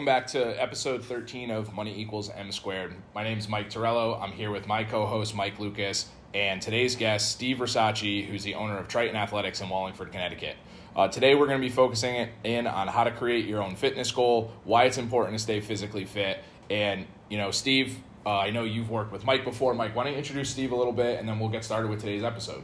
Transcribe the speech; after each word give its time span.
welcome 0.00 0.06
back 0.14 0.26
to 0.26 0.62
episode 0.62 1.04
13 1.04 1.50
of 1.50 1.74
Money 1.74 1.94
Equals 2.00 2.30
M 2.30 2.50
Squared. 2.52 2.94
My 3.14 3.22
name 3.22 3.36
is 3.36 3.50
Mike 3.50 3.68
Torello. 3.68 4.18
I'm 4.18 4.32
here 4.32 4.50
with 4.50 4.66
my 4.66 4.82
co 4.82 5.04
host, 5.04 5.34
Mike 5.34 5.58
Lucas, 5.58 6.08
and 6.32 6.62
today's 6.62 6.96
guest, 6.96 7.30
Steve 7.32 7.58
Rossacci, 7.58 8.24
who's 8.26 8.42
the 8.42 8.54
owner 8.54 8.78
of 8.78 8.88
Triton 8.88 9.14
Athletics 9.14 9.60
in 9.60 9.68
Wallingford, 9.68 10.10
Connecticut. 10.10 10.56
Uh, 10.96 11.08
today, 11.08 11.34
we're 11.34 11.46
going 11.46 11.60
to 11.60 11.66
be 11.66 11.70
focusing 11.70 12.30
in 12.44 12.66
on 12.66 12.88
how 12.88 13.04
to 13.04 13.10
create 13.10 13.44
your 13.44 13.62
own 13.62 13.76
fitness 13.76 14.10
goal, 14.10 14.50
why 14.64 14.84
it's 14.84 14.96
important 14.96 15.36
to 15.36 15.42
stay 15.42 15.60
physically 15.60 16.06
fit, 16.06 16.38
and, 16.70 17.04
you 17.28 17.36
know, 17.36 17.50
Steve, 17.50 17.98
uh, 18.24 18.38
I 18.38 18.48
know 18.48 18.64
you've 18.64 18.88
worked 18.88 19.12
with 19.12 19.26
Mike 19.26 19.44
before. 19.44 19.74
Mike, 19.74 19.94
why 19.94 20.04
don't 20.04 20.14
you 20.14 20.18
introduce 20.18 20.48
Steve 20.48 20.72
a 20.72 20.76
little 20.76 20.94
bit, 20.94 21.20
and 21.20 21.28
then 21.28 21.38
we'll 21.38 21.50
get 21.50 21.62
started 21.62 21.90
with 21.90 22.00
today's 22.00 22.24
episode. 22.24 22.62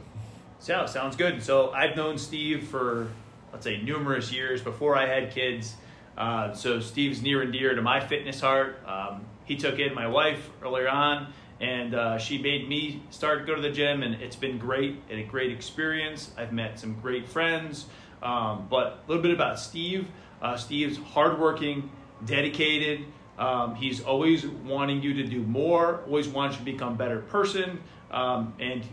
So, 0.57 0.87
sounds 0.87 1.15
good. 1.15 1.43
So, 1.43 1.69
I've 1.69 1.95
known 1.95 2.17
Steve 2.17 2.67
for, 2.67 3.11
let's 3.53 3.63
say, 3.63 3.79
numerous 3.79 4.31
years 4.31 4.59
before 4.59 4.97
I 4.97 5.05
had 5.05 5.29
kids. 5.29 5.75
Uh, 6.17 6.53
so 6.53 6.79
Steve's 6.79 7.21
near 7.21 7.41
and 7.41 7.53
dear 7.53 7.75
to 7.75 7.81
my 7.81 7.99
fitness 7.99 8.41
heart. 8.41 8.79
Um, 8.87 9.25
he 9.45 9.55
took 9.55 9.79
in 9.79 9.93
my 9.93 10.07
wife 10.07 10.49
earlier 10.63 10.89
on, 10.89 11.31
and 11.61 11.93
uh, 11.93 12.17
she 12.17 12.37
made 12.37 12.67
me 12.67 13.03
start 13.11 13.39
to 13.39 13.45
go 13.45 13.55
to 13.55 13.61
the 13.61 13.71
gym, 13.71 14.03
and 14.03 14.15
it's 14.15 14.35
been 14.35 14.57
great 14.57 15.01
and 15.09 15.19
a 15.19 15.23
great 15.23 15.51
experience. 15.51 16.31
I've 16.37 16.51
met 16.51 16.79
some 16.79 16.99
great 16.99 17.27
friends. 17.27 17.85
Um, 18.21 18.67
but 18.69 19.03
a 19.05 19.07
little 19.07 19.21
bit 19.21 19.31
about 19.31 19.59
Steve. 19.59 20.07
Uh, 20.41 20.57
Steve's 20.57 20.97
hardworking, 20.97 21.89
dedicated. 22.25 23.05
Um, 23.37 23.75
he's 23.75 24.01
always 24.01 24.45
wanting 24.47 25.03
you 25.03 25.13
to 25.13 25.23
do 25.23 25.43
more, 25.43 26.01
always 26.07 26.27
wants 26.27 26.55
you 26.55 26.65
to 26.65 26.71
become 26.71 26.93
a 26.93 26.95
better 26.95 27.19
person, 27.19 27.79
um, 28.09 28.53
and 28.59 28.83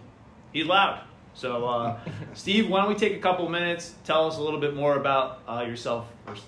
he's 0.52 0.66
loud. 0.66 1.00
So, 1.32 1.66
uh, 1.66 1.98
Steve, 2.34 2.68
why 2.68 2.82
don't 2.82 2.90
we 2.90 2.94
take 2.94 3.14
a 3.14 3.20
couple 3.20 3.48
minutes? 3.48 3.94
Tell 4.04 4.26
us 4.26 4.36
a 4.36 4.42
little 4.42 4.60
bit 4.60 4.74
more 4.74 4.96
about 4.96 5.40
uh, 5.48 5.64
yourself 5.66 6.06
first. 6.26 6.44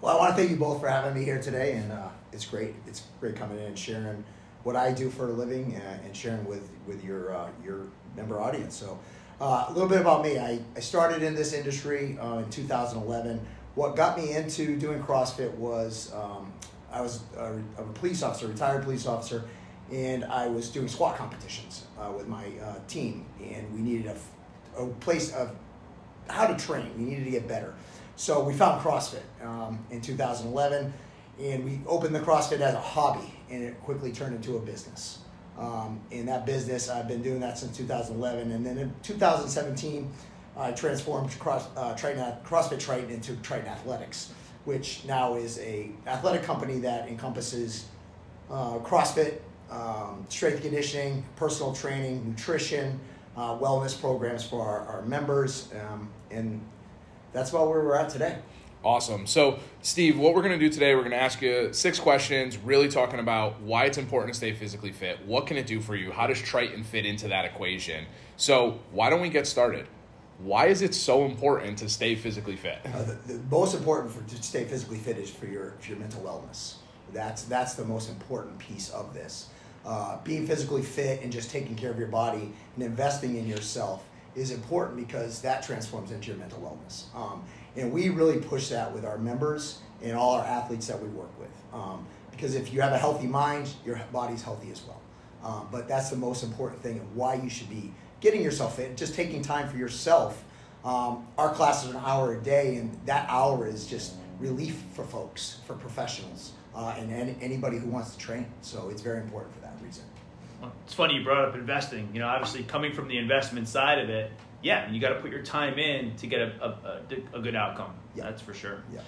Well, 0.00 0.16
I 0.16 0.18
want 0.18 0.30
to 0.30 0.36
thank 0.36 0.50
you 0.50 0.56
both 0.56 0.80
for 0.80 0.88
having 0.88 1.12
me 1.12 1.26
here 1.26 1.42
today, 1.42 1.74
and 1.74 1.92
uh, 1.92 2.08
it's 2.32 2.46
great. 2.46 2.74
It's 2.86 3.02
great 3.20 3.36
coming 3.36 3.58
in 3.58 3.66
and 3.66 3.78
sharing 3.78 4.24
what 4.62 4.74
I 4.74 4.92
do 4.92 5.10
for 5.10 5.28
a 5.28 5.32
living 5.32 5.74
and, 5.74 6.06
and 6.06 6.16
sharing 6.16 6.46
with 6.46 6.70
with 6.86 7.04
your 7.04 7.36
uh, 7.36 7.50
your 7.62 7.82
member 8.16 8.40
audience. 8.40 8.74
So, 8.74 8.98
uh, 9.42 9.66
a 9.68 9.72
little 9.74 9.90
bit 9.90 10.00
about 10.00 10.24
me. 10.24 10.38
I, 10.38 10.58
I 10.74 10.80
started 10.80 11.22
in 11.22 11.34
this 11.34 11.52
industry 11.52 12.16
uh, 12.18 12.38
in 12.38 12.48
2011. 12.48 13.46
What 13.74 13.94
got 13.94 14.16
me 14.16 14.32
into 14.32 14.78
doing 14.78 15.02
CrossFit 15.02 15.52
was 15.56 16.10
um, 16.14 16.50
I 16.90 17.02
was 17.02 17.20
a, 17.36 17.56
a, 17.76 17.82
police 17.92 18.22
officer, 18.22 18.46
retired 18.46 18.84
police 18.84 19.06
officer, 19.06 19.44
and 19.92 20.24
I 20.24 20.48
was 20.48 20.70
doing 20.70 20.88
squat 20.88 21.18
competitions 21.18 21.84
uh, 22.00 22.10
with 22.10 22.26
my 22.26 22.46
uh, 22.64 22.76
team, 22.88 23.26
and 23.38 23.70
we 23.74 23.82
needed 23.82 24.06
a, 24.06 24.82
a 24.82 24.86
place 24.86 25.34
of 25.34 25.54
how 26.26 26.46
to 26.46 26.56
train. 26.56 26.90
We 26.96 27.04
needed 27.04 27.24
to 27.26 27.30
get 27.30 27.46
better. 27.46 27.74
So 28.20 28.44
we 28.44 28.52
found 28.52 28.82
CrossFit 28.82 29.22
um, 29.42 29.82
in 29.90 30.02
2011, 30.02 30.92
and 31.40 31.64
we 31.64 31.80
opened 31.86 32.14
the 32.14 32.20
CrossFit 32.20 32.60
as 32.60 32.74
a 32.74 32.78
hobby, 32.78 33.32
and 33.48 33.64
it 33.64 33.80
quickly 33.80 34.12
turned 34.12 34.36
into 34.36 34.58
a 34.58 34.60
business. 34.60 35.20
Um, 35.56 35.98
in 36.10 36.26
that 36.26 36.44
business, 36.44 36.90
I've 36.90 37.08
been 37.08 37.22
doing 37.22 37.40
that 37.40 37.56
since 37.56 37.74
2011, 37.78 38.52
and 38.52 38.66
then 38.66 38.76
in 38.76 38.94
2017, 39.02 40.12
I 40.54 40.70
transformed 40.72 41.30
cross, 41.38 41.66
uh, 41.78 41.94
Triton, 41.94 42.22
CrossFit 42.44 42.78
Triton 42.78 43.08
into 43.08 43.36
Triton 43.36 43.68
Athletics, 43.68 44.34
which 44.66 45.02
now 45.06 45.36
is 45.36 45.58
a 45.60 45.90
athletic 46.06 46.42
company 46.42 46.78
that 46.80 47.08
encompasses 47.08 47.86
uh, 48.50 48.80
CrossFit, 48.80 49.38
um, 49.70 50.26
strength 50.28 50.60
conditioning, 50.60 51.24
personal 51.36 51.72
training, 51.72 52.28
nutrition, 52.28 53.00
uh, 53.38 53.56
wellness 53.56 53.98
programs 53.98 54.44
for 54.44 54.60
our, 54.60 54.80
our 54.80 55.02
members, 55.06 55.70
um, 55.88 56.10
and 56.30 56.60
that's 57.32 57.50
about 57.50 57.68
where 57.68 57.80
we're 57.80 57.96
at 57.96 58.10
today. 58.10 58.38
Awesome. 58.82 59.26
So, 59.26 59.58
Steve, 59.82 60.18
what 60.18 60.34
we're 60.34 60.40
going 60.40 60.58
to 60.58 60.64
do 60.64 60.72
today, 60.72 60.94
we're 60.94 61.02
going 61.02 61.10
to 61.10 61.20
ask 61.20 61.42
you 61.42 61.70
six 61.72 62.00
questions, 62.00 62.56
really 62.56 62.88
talking 62.88 63.20
about 63.20 63.60
why 63.60 63.84
it's 63.84 63.98
important 63.98 64.32
to 64.32 64.38
stay 64.38 64.52
physically 64.52 64.92
fit. 64.92 65.18
What 65.26 65.46
can 65.46 65.58
it 65.58 65.66
do 65.66 65.82
for 65.82 65.94
you? 65.94 66.10
How 66.10 66.26
does 66.26 66.40
Triton 66.40 66.82
fit 66.82 67.04
into 67.04 67.28
that 67.28 67.44
equation? 67.44 68.06
So, 68.38 68.80
why 68.90 69.10
don't 69.10 69.20
we 69.20 69.28
get 69.28 69.46
started? 69.46 69.86
Why 70.38 70.68
is 70.68 70.80
it 70.80 70.94
so 70.94 71.26
important 71.26 71.76
to 71.78 71.90
stay 71.90 72.14
physically 72.14 72.56
fit? 72.56 72.78
Uh, 72.86 73.02
the, 73.02 73.34
the, 73.34 73.40
most 73.50 73.74
important 73.74 74.10
for 74.10 74.22
to 74.34 74.42
stay 74.42 74.64
physically 74.64 74.96
fit 74.96 75.18
is 75.18 75.30
for 75.30 75.44
your 75.44 75.74
for 75.80 75.90
your 75.90 75.98
mental 75.98 76.22
wellness. 76.22 76.76
That's 77.12 77.42
that's 77.42 77.74
the 77.74 77.84
most 77.84 78.08
important 78.08 78.58
piece 78.58 78.88
of 78.90 79.12
this. 79.12 79.50
Uh, 79.84 80.16
being 80.24 80.46
physically 80.46 80.82
fit 80.82 81.22
and 81.22 81.30
just 81.30 81.50
taking 81.50 81.74
care 81.74 81.90
of 81.90 81.98
your 81.98 82.08
body 82.08 82.52
and 82.76 82.84
investing 82.84 83.36
in 83.36 83.46
yourself 83.46 84.04
is 84.40 84.50
important 84.50 84.96
because 84.96 85.42
that 85.42 85.62
transforms 85.62 86.10
into 86.12 86.28
your 86.28 86.38
mental 86.38 86.58
wellness. 86.60 87.14
Um, 87.14 87.44
and 87.76 87.92
we 87.92 88.08
really 88.08 88.38
push 88.38 88.68
that 88.68 88.90
with 88.90 89.04
our 89.04 89.18
members 89.18 89.80
and 90.02 90.16
all 90.16 90.34
our 90.34 90.44
athletes 90.46 90.86
that 90.86 91.00
we 91.00 91.08
work 91.08 91.38
with. 91.38 91.50
Um, 91.74 92.06
because 92.30 92.54
if 92.54 92.72
you 92.72 92.80
have 92.80 92.92
a 92.92 92.98
healthy 92.98 93.26
mind, 93.26 93.70
your 93.84 94.00
body's 94.12 94.42
healthy 94.42 94.70
as 94.72 94.82
well. 94.82 95.00
Um, 95.44 95.68
but 95.70 95.86
that's 95.86 96.08
the 96.08 96.16
most 96.16 96.42
important 96.42 96.82
thing 96.82 96.98
and 96.98 97.14
why 97.14 97.34
you 97.34 97.50
should 97.50 97.68
be 97.68 97.92
getting 98.20 98.42
yourself 98.42 98.76
fit, 98.76 98.96
just 98.96 99.14
taking 99.14 99.42
time 99.42 99.68
for 99.68 99.76
yourself. 99.76 100.42
Um, 100.86 101.26
our 101.36 101.52
class 101.52 101.84
is 101.84 101.90
an 101.90 102.00
hour 102.02 102.32
a 102.32 102.42
day, 102.42 102.76
and 102.76 102.98
that 103.04 103.26
hour 103.28 103.66
is 103.66 103.86
just 103.86 104.14
relief 104.38 104.82
for 104.94 105.04
folks, 105.04 105.58
for 105.66 105.74
professionals, 105.74 106.52
uh, 106.74 106.94
and 106.96 107.12
any, 107.12 107.36
anybody 107.42 107.76
who 107.76 107.88
wants 107.88 108.14
to 108.14 108.18
train. 108.18 108.46
So 108.62 108.88
it's 108.88 109.02
very 109.02 109.20
important 109.20 109.54
for 109.54 109.60
that 109.60 109.74
reason. 109.82 110.04
Well, 110.60 110.72
it's 110.84 110.94
funny 110.94 111.14
you 111.14 111.24
brought 111.24 111.48
up 111.48 111.54
investing. 111.54 112.08
You 112.12 112.20
know, 112.20 112.28
obviously 112.28 112.62
coming 112.64 112.92
from 112.92 113.08
the 113.08 113.18
investment 113.18 113.68
side 113.68 113.98
of 113.98 114.10
it, 114.10 114.30
yeah, 114.62 114.90
you 114.90 115.00
got 115.00 115.10
to 115.10 115.20
put 115.20 115.30
your 115.30 115.42
time 115.42 115.78
in 115.78 116.16
to 116.16 116.26
get 116.26 116.40
a, 116.40 117.00
a, 117.34 117.38
a 117.38 117.40
good 117.40 117.56
outcome. 117.56 117.94
Yeah. 118.14 118.24
That's 118.24 118.42
for 118.42 118.52
sure. 118.52 118.82
Yeah. 118.92 119.00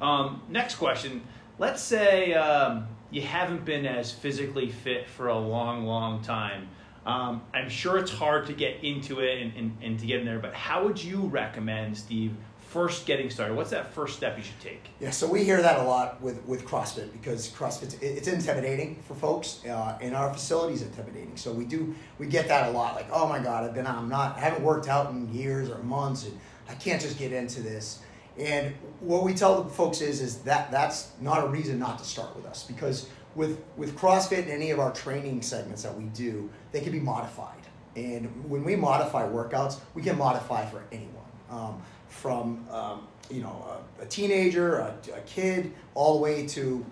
Um, 0.00 0.42
next 0.48 0.76
question. 0.76 1.22
Let's 1.58 1.82
say 1.82 2.34
um, 2.34 2.86
you 3.10 3.22
haven't 3.22 3.64
been 3.64 3.86
as 3.86 4.12
physically 4.12 4.70
fit 4.70 5.08
for 5.08 5.28
a 5.28 5.38
long, 5.38 5.84
long 5.84 6.22
time. 6.22 6.68
Um, 7.06 7.42
I'm 7.54 7.70
sure 7.70 7.96
it's 7.96 8.12
hard 8.12 8.46
to 8.46 8.52
get 8.52 8.84
into 8.84 9.20
it 9.20 9.40
and, 9.40 9.56
and, 9.56 9.76
and 9.82 9.98
to 9.98 10.06
get 10.06 10.20
in 10.20 10.26
there, 10.26 10.38
but 10.38 10.52
how 10.52 10.84
would 10.84 11.02
you 11.02 11.22
recommend, 11.22 11.96
Steve, 11.96 12.36
first 12.68 13.06
getting 13.06 13.30
started? 13.30 13.56
What's 13.56 13.70
that 13.70 13.92
first 13.94 14.16
step 14.16 14.36
you 14.36 14.44
should 14.44 14.60
take? 14.60 14.90
Yeah, 15.00 15.10
so 15.10 15.26
we 15.26 15.42
hear 15.42 15.62
that 15.62 15.80
a 15.80 15.82
lot 15.82 16.20
with, 16.20 16.44
with 16.44 16.66
CrossFit 16.66 17.12
because 17.12 17.50
CrossFit 17.50 18.00
it's 18.02 18.28
intimidating 18.28 18.96
for 19.06 19.14
folks, 19.14 19.64
uh, 19.64 19.98
and 20.00 20.14
our 20.14 20.34
is 20.34 20.82
intimidating. 20.82 21.36
So 21.36 21.52
we 21.52 21.64
do 21.64 21.94
we 22.18 22.26
get 22.26 22.48
that 22.48 22.68
a 22.68 22.70
lot. 22.70 22.94
Like, 22.94 23.08
oh 23.10 23.26
my 23.26 23.38
God, 23.38 23.64
I've 23.64 23.74
been 23.74 23.86
I'm 23.86 24.08
not 24.08 24.36
I 24.36 24.40
haven't 24.40 24.62
worked 24.62 24.88
out 24.88 25.10
in 25.10 25.32
years 25.32 25.70
or 25.70 25.78
months, 25.78 26.26
and 26.26 26.38
I 26.68 26.74
can't 26.74 27.00
just 27.00 27.18
get 27.18 27.32
into 27.32 27.62
this. 27.62 28.00
And 28.38 28.74
what 29.00 29.24
we 29.24 29.34
tell 29.34 29.62
the 29.62 29.70
folks 29.70 30.00
is 30.00 30.20
is 30.20 30.38
that 30.42 30.70
that's 30.70 31.12
not 31.20 31.44
a 31.44 31.48
reason 31.48 31.78
not 31.78 31.98
to 31.98 32.04
start 32.04 32.36
with 32.36 32.44
us 32.44 32.64
because 32.64 33.08
with 33.34 33.62
with 33.76 33.96
CrossFit 33.96 34.42
and 34.42 34.50
any 34.50 34.70
of 34.70 34.78
our 34.78 34.92
training 34.92 35.40
segments 35.40 35.82
that 35.82 35.96
we 35.96 36.04
do, 36.04 36.50
they 36.72 36.80
can 36.80 36.92
be 36.92 37.00
modified. 37.00 37.54
And 37.96 38.48
when 38.48 38.62
we 38.62 38.76
modify 38.76 39.26
workouts, 39.26 39.80
we 39.94 40.02
can 40.02 40.18
modify 40.18 40.66
for 40.66 40.84
anyone. 40.92 41.14
Um, 41.50 41.82
from 42.08 42.66
um, 42.70 43.06
you 43.30 43.40
know 43.40 43.80
a, 44.00 44.02
a 44.02 44.06
teenager, 44.06 44.78
a, 44.78 44.94
a, 45.14 45.20
kid, 45.22 45.72
all 45.94 46.14
the 46.14 46.20
way 46.20 46.46
to 46.48 46.84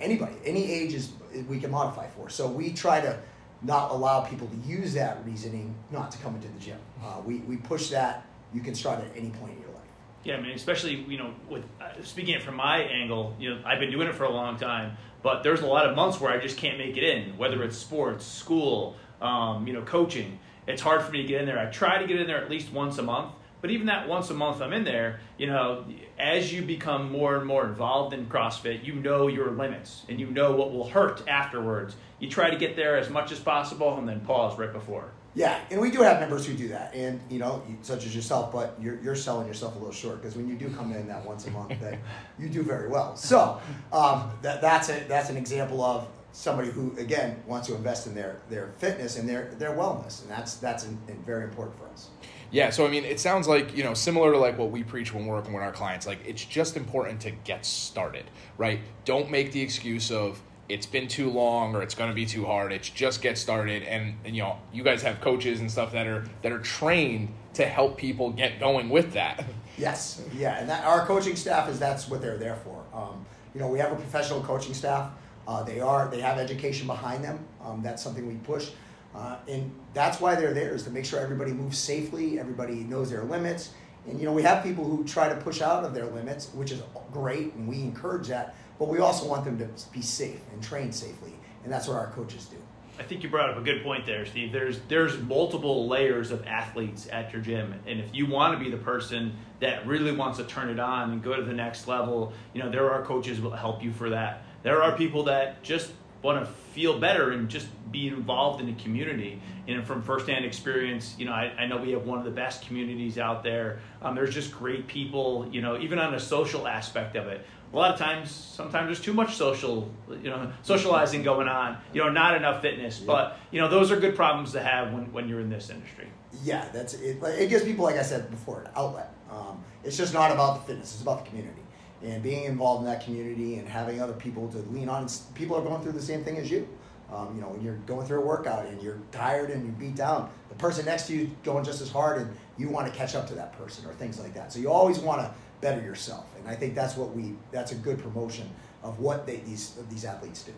anybody. 0.00 0.34
Any 0.44 0.70
age 0.70 0.94
is 0.94 1.12
we 1.48 1.60
can 1.60 1.70
modify 1.70 2.08
for. 2.08 2.28
So 2.28 2.48
we 2.48 2.72
try 2.72 3.00
to 3.00 3.18
not 3.62 3.90
allow 3.90 4.22
people 4.22 4.48
to 4.48 4.56
use 4.68 4.94
that 4.94 5.24
reasoning 5.24 5.74
not 5.90 6.10
to 6.12 6.18
come 6.18 6.34
into 6.34 6.48
the 6.48 6.58
gym. 6.58 6.78
Uh, 7.02 7.20
we 7.24 7.38
we 7.38 7.56
push 7.56 7.90
that. 7.90 8.26
You 8.52 8.60
can 8.60 8.74
start 8.74 9.00
at 9.00 9.16
any 9.16 9.30
point 9.30 9.52
in 9.52 9.60
your 9.60 9.70
life. 9.70 9.82
Yeah, 10.24 10.36
I 10.36 10.40
mean, 10.40 10.52
especially 10.52 10.94
you 10.94 11.18
know, 11.18 11.34
with 11.48 11.64
uh, 11.80 12.02
speaking 12.02 12.40
from 12.40 12.56
my 12.56 12.78
angle, 12.78 13.34
you 13.38 13.50
know, 13.50 13.62
I've 13.64 13.80
been 13.80 13.90
doing 13.90 14.08
it 14.08 14.14
for 14.14 14.24
a 14.24 14.30
long 14.30 14.56
time, 14.56 14.96
but 15.22 15.42
there's 15.42 15.60
a 15.60 15.66
lot 15.66 15.86
of 15.86 15.96
months 15.96 16.20
where 16.20 16.32
I 16.32 16.40
just 16.40 16.56
can't 16.56 16.78
make 16.78 16.96
it 16.96 17.04
in, 17.04 17.36
whether 17.36 17.62
it's 17.62 17.76
sports, 17.76 18.26
school, 18.26 18.96
um, 19.20 19.66
you 19.66 19.72
know, 19.72 19.82
coaching. 19.82 20.38
It's 20.66 20.82
hard 20.82 21.02
for 21.02 21.10
me 21.10 21.22
to 21.22 21.28
get 21.28 21.40
in 21.40 21.46
there. 21.46 21.58
I 21.58 21.66
try 21.66 21.98
to 21.98 22.06
get 22.06 22.20
in 22.20 22.26
there 22.26 22.42
at 22.42 22.50
least 22.50 22.72
once 22.72 22.98
a 22.98 23.02
month, 23.02 23.32
but 23.62 23.70
even 23.70 23.86
that 23.86 24.08
once 24.08 24.28
a 24.28 24.34
month 24.34 24.60
I'm 24.60 24.74
in 24.74 24.84
there, 24.84 25.20
you 25.38 25.46
know, 25.46 25.86
as 26.18 26.52
you 26.52 26.60
become 26.60 27.10
more 27.10 27.36
and 27.36 27.46
more 27.46 27.64
involved 27.64 28.12
in 28.12 28.26
CrossFit, 28.26 28.84
you 28.84 28.94
know 28.94 29.28
your 29.28 29.52
limits 29.52 30.02
and 30.08 30.20
you 30.20 30.26
know 30.26 30.52
what 30.52 30.72
will 30.72 30.88
hurt 30.88 31.26
afterwards. 31.26 31.96
You 32.18 32.28
try 32.28 32.50
to 32.50 32.56
get 32.56 32.76
there 32.76 32.98
as 32.98 33.08
much 33.08 33.32
as 33.32 33.38
possible 33.38 33.96
and 33.96 34.06
then 34.06 34.20
pause 34.20 34.58
right 34.58 34.72
before. 34.72 35.12
Yeah, 35.34 35.58
and 35.70 35.80
we 35.80 35.90
do 35.90 36.02
have 36.02 36.20
members 36.20 36.44
who 36.44 36.52
do 36.52 36.68
that, 36.68 36.94
and 36.94 37.18
you 37.30 37.38
know, 37.38 37.62
such 37.80 38.04
as 38.04 38.14
yourself. 38.14 38.52
But 38.52 38.76
you're, 38.78 39.00
you're 39.00 39.16
selling 39.16 39.46
yourself 39.46 39.76
a 39.76 39.78
little 39.78 39.94
short 39.94 40.20
because 40.20 40.36
when 40.36 40.46
you 40.46 40.56
do 40.56 40.68
come 40.68 40.92
in 40.92 41.08
that 41.08 41.24
once 41.24 41.46
a 41.46 41.50
month, 41.52 41.80
that 41.80 41.98
you 42.38 42.50
do 42.50 42.62
very 42.62 42.90
well. 42.90 43.16
So 43.16 43.58
um, 43.94 44.30
that 44.42 44.60
that's 44.60 44.90
a 44.90 45.04
that's 45.08 45.30
an 45.30 45.38
example 45.38 45.82
of 45.82 46.06
somebody 46.32 46.70
who 46.70 46.94
again 46.98 47.42
wants 47.46 47.68
to 47.68 47.74
invest 47.74 48.06
in 48.06 48.14
their 48.14 48.42
their 48.50 48.74
fitness 48.76 49.16
and 49.16 49.26
their 49.26 49.54
their 49.58 49.70
wellness, 49.70 50.20
and 50.20 50.30
that's 50.30 50.56
that's 50.56 50.84
an, 50.84 50.98
an 51.08 51.22
very 51.24 51.44
important 51.44 51.78
for 51.78 51.88
us. 51.88 52.10
Yeah, 52.52 52.68
so 52.68 52.86
I 52.86 52.90
mean, 52.90 53.04
it 53.04 53.18
sounds 53.18 53.48
like 53.48 53.74
you 53.76 53.82
know 53.82 53.94
similar 53.94 54.32
to 54.32 54.38
like 54.38 54.58
what 54.58 54.70
we 54.70 54.84
preach 54.84 55.12
when 55.12 55.26
we're 55.26 55.34
working 55.34 55.54
with 55.54 55.62
our 55.62 55.72
clients. 55.72 56.06
Like 56.06 56.18
it's 56.26 56.44
just 56.44 56.76
important 56.76 57.20
to 57.22 57.30
get 57.30 57.64
started, 57.64 58.24
right? 58.58 58.78
Don't 59.06 59.30
make 59.30 59.52
the 59.52 59.62
excuse 59.62 60.10
of 60.10 60.40
it's 60.68 60.86
been 60.86 61.08
too 61.08 61.30
long 61.30 61.74
or 61.74 61.82
it's 61.82 61.94
going 61.94 62.10
to 62.10 62.14
be 62.14 62.26
too 62.26 62.44
hard. 62.44 62.72
It's 62.72 62.88
just 62.88 63.22
get 63.22 63.38
started, 63.38 63.82
and, 63.84 64.14
and 64.24 64.36
you 64.36 64.42
know 64.42 64.58
you 64.70 64.82
guys 64.82 65.02
have 65.02 65.20
coaches 65.22 65.60
and 65.60 65.70
stuff 65.70 65.92
that 65.92 66.06
are 66.06 66.26
that 66.42 66.52
are 66.52 66.60
trained 66.60 67.30
to 67.54 67.64
help 67.64 67.96
people 67.96 68.30
get 68.30 68.60
going 68.60 68.88
with 68.88 69.14
that. 69.14 69.44
Yes, 69.78 70.22
yeah, 70.36 70.58
and 70.58 70.68
that, 70.68 70.84
our 70.84 71.06
coaching 71.06 71.34
staff 71.34 71.66
is 71.70 71.78
that's 71.78 72.06
what 72.06 72.20
they're 72.20 72.36
there 72.36 72.56
for. 72.56 72.84
Um, 72.92 73.24
you 73.54 73.60
know, 73.60 73.68
we 73.68 73.78
have 73.78 73.90
a 73.90 73.96
professional 73.96 74.42
coaching 74.42 74.74
staff. 74.74 75.10
Uh, 75.48 75.62
they 75.62 75.80
are 75.80 76.08
they 76.08 76.20
have 76.20 76.36
education 76.36 76.86
behind 76.86 77.24
them. 77.24 77.42
Um, 77.64 77.82
that's 77.82 78.02
something 78.02 78.26
we 78.28 78.34
push, 78.34 78.70
uh, 79.14 79.36
and 79.48 79.70
that's 79.94 80.20
why 80.20 80.34
they're 80.34 80.54
there 80.54 80.74
is 80.74 80.84
to 80.84 80.90
make 80.90 81.04
sure 81.04 81.20
everybody 81.20 81.52
moves 81.52 81.78
safely, 81.78 82.38
everybody 82.38 82.76
knows 82.84 83.10
their 83.10 83.24
limits, 83.24 83.70
and 84.06 84.18
you 84.18 84.24
know 84.24 84.32
we 84.32 84.42
have 84.42 84.62
people 84.62 84.84
who 84.84 85.04
try 85.04 85.28
to 85.28 85.36
push 85.36 85.60
out 85.60 85.84
of 85.84 85.94
their 85.94 86.06
limits, 86.06 86.50
which 86.54 86.72
is 86.72 86.82
great, 87.12 87.52
and 87.54 87.68
we 87.68 87.80
encourage 87.82 88.28
that. 88.28 88.54
But 88.78 88.88
we 88.88 88.98
also 88.98 89.26
want 89.26 89.44
them 89.44 89.58
to 89.58 89.68
be 89.92 90.02
safe 90.02 90.40
and 90.52 90.62
train 90.62 90.92
safely, 90.92 91.32
and 91.64 91.72
that's 91.72 91.86
what 91.86 91.96
our 91.96 92.08
coaches 92.08 92.46
do. 92.46 92.56
I 92.98 93.04
think 93.04 93.22
you 93.22 93.30
brought 93.30 93.50
up 93.50 93.56
a 93.56 93.62
good 93.62 93.82
point 93.82 94.04
there, 94.04 94.26
Steve. 94.26 94.52
There's 94.52 94.80
there's 94.88 95.18
multiple 95.18 95.88
layers 95.88 96.30
of 96.30 96.46
athletes 96.46 97.08
at 97.10 97.32
your 97.32 97.42
gym, 97.42 97.74
and 97.86 98.00
if 98.00 98.14
you 98.14 98.26
want 98.26 98.58
to 98.58 98.62
be 98.62 98.70
the 98.70 98.82
person 98.82 99.34
that 99.60 99.86
really 99.86 100.12
wants 100.12 100.38
to 100.38 100.44
turn 100.44 100.68
it 100.68 100.78
on 100.78 101.12
and 101.12 101.22
go 101.22 101.34
to 101.34 101.42
the 101.42 101.54
next 101.54 101.88
level, 101.88 102.32
you 102.54 102.62
know 102.62 102.70
there 102.70 102.90
are 102.90 103.04
coaches 103.04 103.40
will 103.40 103.50
help 103.50 103.82
you 103.82 103.92
for 103.92 104.10
that. 104.10 104.42
There 104.62 104.82
are 104.82 104.96
people 104.96 105.24
that 105.24 105.62
just 105.62 105.90
want 106.22 106.44
to 106.44 106.52
feel 106.72 106.98
better 106.98 107.32
and 107.32 107.48
just 107.48 107.66
be 107.90 108.08
involved 108.08 108.60
in 108.60 108.66
the 108.66 108.82
community. 108.82 109.40
And 109.68 109.84
from 109.86 110.02
firsthand 110.02 110.44
experience, 110.44 111.14
you 111.18 111.26
know, 111.26 111.32
I, 111.32 111.52
I 111.58 111.66
know 111.66 111.76
we 111.76 111.92
have 111.92 112.06
one 112.06 112.18
of 112.18 112.24
the 112.24 112.30
best 112.30 112.66
communities 112.66 113.18
out 113.18 113.42
there. 113.42 113.80
Um, 114.00 114.14
there's 114.14 114.34
just 114.34 114.52
great 114.52 114.86
people, 114.86 115.48
you 115.52 115.60
know, 115.60 115.78
even 115.78 115.98
on 115.98 116.12
the 116.12 116.18
social 116.18 116.66
aspect 116.66 117.16
of 117.16 117.26
it. 117.26 117.44
A 117.72 117.76
lot 117.76 117.92
of 117.92 117.98
times, 117.98 118.30
sometimes 118.30 118.86
there's 118.88 119.00
too 119.00 119.14
much 119.14 119.36
social, 119.36 119.90
you 120.10 120.28
know, 120.28 120.52
socializing 120.62 121.22
going 121.22 121.48
on. 121.48 121.78
You 121.94 122.04
know, 122.04 122.10
not 122.10 122.36
enough 122.36 122.60
fitness. 122.60 123.00
Yeah. 123.00 123.06
But 123.06 123.38
you 123.50 123.60
know, 123.60 123.68
those 123.68 123.90
are 123.90 123.98
good 123.98 124.14
problems 124.14 124.52
to 124.52 124.62
have 124.62 124.92
when, 124.92 125.10
when 125.12 125.28
you're 125.28 125.40
in 125.40 125.48
this 125.48 125.70
industry. 125.70 126.08
Yeah, 126.42 126.68
that's 126.72 126.94
it. 126.94 127.22
It 127.22 127.48
gives 127.48 127.64
people, 127.64 127.84
like 127.84 127.96
I 127.96 128.02
said 128.02 128.30
before, 128.30 128.62
an 128.62 128.70
outlet. 128.76 129.14
Um, 129.30 129.64
it's 129.84 129.96
just 129.96 130.12
not 130.12 130.30
about 130.30 130.60
the 130.60 130.66
fitness; 130.66 130.92
it's 130.92 131.02
about 131.02 131.24
the 131.24 131.30
community 131.30 131.61
and 132.04 132.22
being 132.22 132.44
involved 132.44 132.84
in 132.84 132.92
that 132.92 133.04
community 133.04 133.56
and 133.56 133.68
having 133.68 134.00
other 134.00 134.12
people 134.12 134.48
to 134.48 134.58
lean 134.70 134.88
on. 134.88 135.06
People 135.34 135.56
are 135.56 135.62
going 135.62 135.82
through 135.82 135.92
the 135.92 136.02
same 136.02 136.24
thing 136.24 136.36
as 136.36 136.50
you. 136.50 136.68
Um, 137.12 137.34
you 137.34 137.42
know, 137.42 137.48
when 137.48 137.62
you're 137.62 137.76
going 137.86 138.06
through 138.06 138.22
a 138.22 138.24
workout 138.24 138.64
and 138.66 138.82
you're 138.82 138.98
tired 139.10 139.50
and 139.50 139.64
you're 139.64 139.74
beat 139.74 139.94
down, 139.94 140.30
the 140.48 140.54
person 140.54 140.86
next 140.86 141.08
to 141.08 141.14
you 141.14 141.30
going 141.44 141.62
just 141.62 141.82
as 141.82 141.90
hard 141.90 142.22
and 142.22 142.34
you 142.56 142.70
want 142.70 142.90
to 142.90 142.98
catch 142.98 143.14
up 143.14 143.26
to 143.28 143.34
that 143.34 143.52
person 143.52 143.86
or 143.86 143.92
things 143.92 144.18
like 144.18 144.32
that. 144.34 144.50
So 144.50 144.58
you 144.58 144.70
always 144.72 144.98
want 144.98 145.20
to 145.20 145.34
better 145.60 145.82
yourself, 145.82 146.26
and 146.38 146.48
I 146.48 146.54
think 146.54 146.74
that's 146.74 146.96
what 146.96 147.14
we 147.14 147.34
that's 147.50 147.72
a 147.72 147.74
good 147.74 147.98
promotion 147.98 148.48
of 148.82 148.98
what 148.98 149.26
they, 149.26 149.36
these 149.36 149.76
these 149.90 150.04
athletes 150.04 150.42
do. 150.42 150.52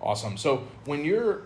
Awesome. 0.00 0.38
So 0.38 0.66
when 0.86 1.04
you're 1.04 1.42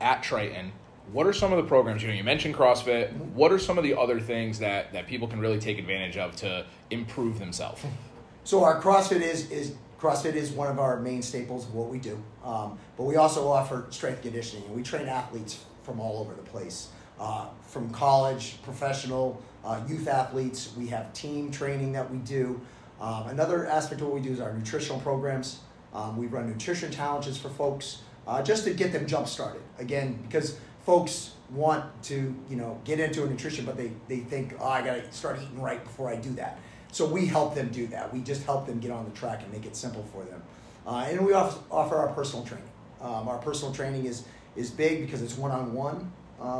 at 0.00 0.22
Triton, 0.22 0.72
what 1.12 1.26
are 1.26 1.32
some 1.32 1.52
of 1.52 1.56
the 1.56 1.66
programs 1.66 2.02
you 2.02 2.08
know? 2.08 2.14
You 2.14 2.24
mentioned 2.24 2.54
CrossFit. 2.54 3.08
Mm-hmm. 3.08 3.34
What 3.34 3.52
are 3.52 3.58
some 3.58 3.78
of 3.78 3.84
the 3.84 3.98
other 3.98 4.20
things 4.20 4.58
that 4.58 4.92
that 4.92 5.06
people 5.06 5.28
can 5.28 5.40
really 5.40 5.58
take 5.58 5.78
advantage 5.78 6.18
of 6.18 6.36
to 6.36 6.66
improve 6.90 7.38
themselves? 7.38 7.82
So 8.44 8.62
our 8.62 8.78
CrossFit 8.78 9.22
is 9.22 9.50
is 9.50 9.74
CrossFit 9.98 10.34
is 10.34 10.50
one 10.50 10.68
of 10.68 10.78
our 10.78 11.00
main 11.00 11.22
staples 11.22 11.64
of 11.64 11.74
what 11.74 11.88
we 11.88 11.98
do, 11.98 12.22
um, 12.44 12.78
but 12.98 13.04
we 13.04 13.16
also 13.16 13.48
offer 13.48 13.86
strength 13.88 14.20
conditioning, 14.20 14.66
and 14.66 14.76
we 14.76 14.82
train 14.82 15.08
athletes 15.08 15.64
from 15.82 15.98
all 15.98 16.20
over 16.20 16.34
the 16.34 16.42
place, 16.42 16.88
uh, 17.18 17.46
from 17.66 17.88
college, 17.88 18.62
professional, 18.62 19.42
uh, 19.64 19.80
youth 19.88 20.06
athletes. 20.08 20.74
We 20.76 20.88
have 20.88 21.10
team 21.14 21.50
training 21.50 21.92
that 21.92 22.10
we 22.10 22.18
do. 22.18 22.60
Um, 23.00 23.28
another 23.28 23.66
aspect 23.66 24.02
of 24.02 24.08
what 24.08 24.16
we 24.16 24.20
do 24.20 24.32
is 24.32 24.40
our 24.40 24.52
nutritional 24.52 25.00
programs. 25.00 25.60
Um, 25.94 26.18
we 26.18 26.26
run 26.26 26.46
nutrition 26.46 26.92
challenges 26.92 27.38
for 27.38 27.48
folks 27.48 28.02
uh, 28.26 28.42
just 28.42 28.64
to 28.64 28.74
get 28.74 28.92
them 28.92 29.06
jump 29.06 29.26
started. 29.26 29.62
Again, 29.78 30.18
because 30.22 30.58
folks 30.84 31.32
want 31.50 31.84
to 32.04 32.34
you 32.50 32.56
know 32.56 32.78
get 32.84 33.00
into 33.00 33.26
nutrition, 33.26 33.64
but 33.64 33.78
they, 33.78 33.92
they 34.06 34.18
think, 34.18 34.54
oh, 34.60 34.68
I 34.68 34.82
got 34.82 34.96
to 34.96 35.12
start 35.12 35.38
eating 35.42 35.62
right 35.62 35.82
before 35.82 36.10
I 36.10 36.16
do 36.16 36.34
that. 36.34 36.58
So 36.94 37.04
we 37.04 37.26
help 37.26 37.56
them 37.56 37.70
do 37.70 37.88
that. 37.88 38.12
We 38.14 38.20
just 38.20 38.44
help 38.44 38.66
them 38.66 38.78
get 38.78 38.92
on 38.92 39.04
the 39.04 39.10
track 39.10 39.42
and 39.42 39.52
make 39.52 39.66
it 39.66 39.74
simple 39.74 40.04
for 40.12 40.22
them. 40.24 40.40
Uh, 40.86 41.06
and 41.08 41.26
we 41.26 41.32
offer, 41.32 41.58
offer 41.68 41.96
our 41.96 42.12
personal 42.12 42.44
training. 42.44 42.70
Um, 43.00 43.28
our 43.28 43.38
personal 43.38 43.74
training 43.74 44.06
is, 44.06 44.24
is 44.54 44.70
big 44.70 45.04
because 45.04 45.20
it's 45.20 45.36
one 45.36 45.50
on 45.50 45.74
one 45.74 46.12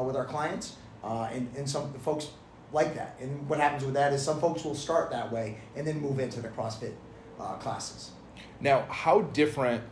with 0.04 0.16
our 0.16 0.24
clients. 0.24 0.74
Uh, 1.04 1.28
and, 1.32 1.48
and 1.56 1.70
some 1.70 1.92
folks 2.00 2.30
like 2.72 2.96
that. 2.96 3.16
And 3.20 3.48
what 3.48 3.60
happens 3.60 3.84
with 3.84 3.94
that 3.94 4.12
is 4.12 4.22
some 4.22 4.40
folks 4.40 4.64
will 4.64 4.74
start 4.74 5.10
that 5.12 5.30
way 5.30 5.58
and 5.76 5.86
then 5.86 6.00
move 6.00 6.18
into 6.18 6.40
the 6.40 6.48
CrossFit 6.48 6.94
uh, 7.38 7.54
classes. 7.54 8.10
Now, 8.60 8.86
how 8.88 9.20
different, 9.20 9.84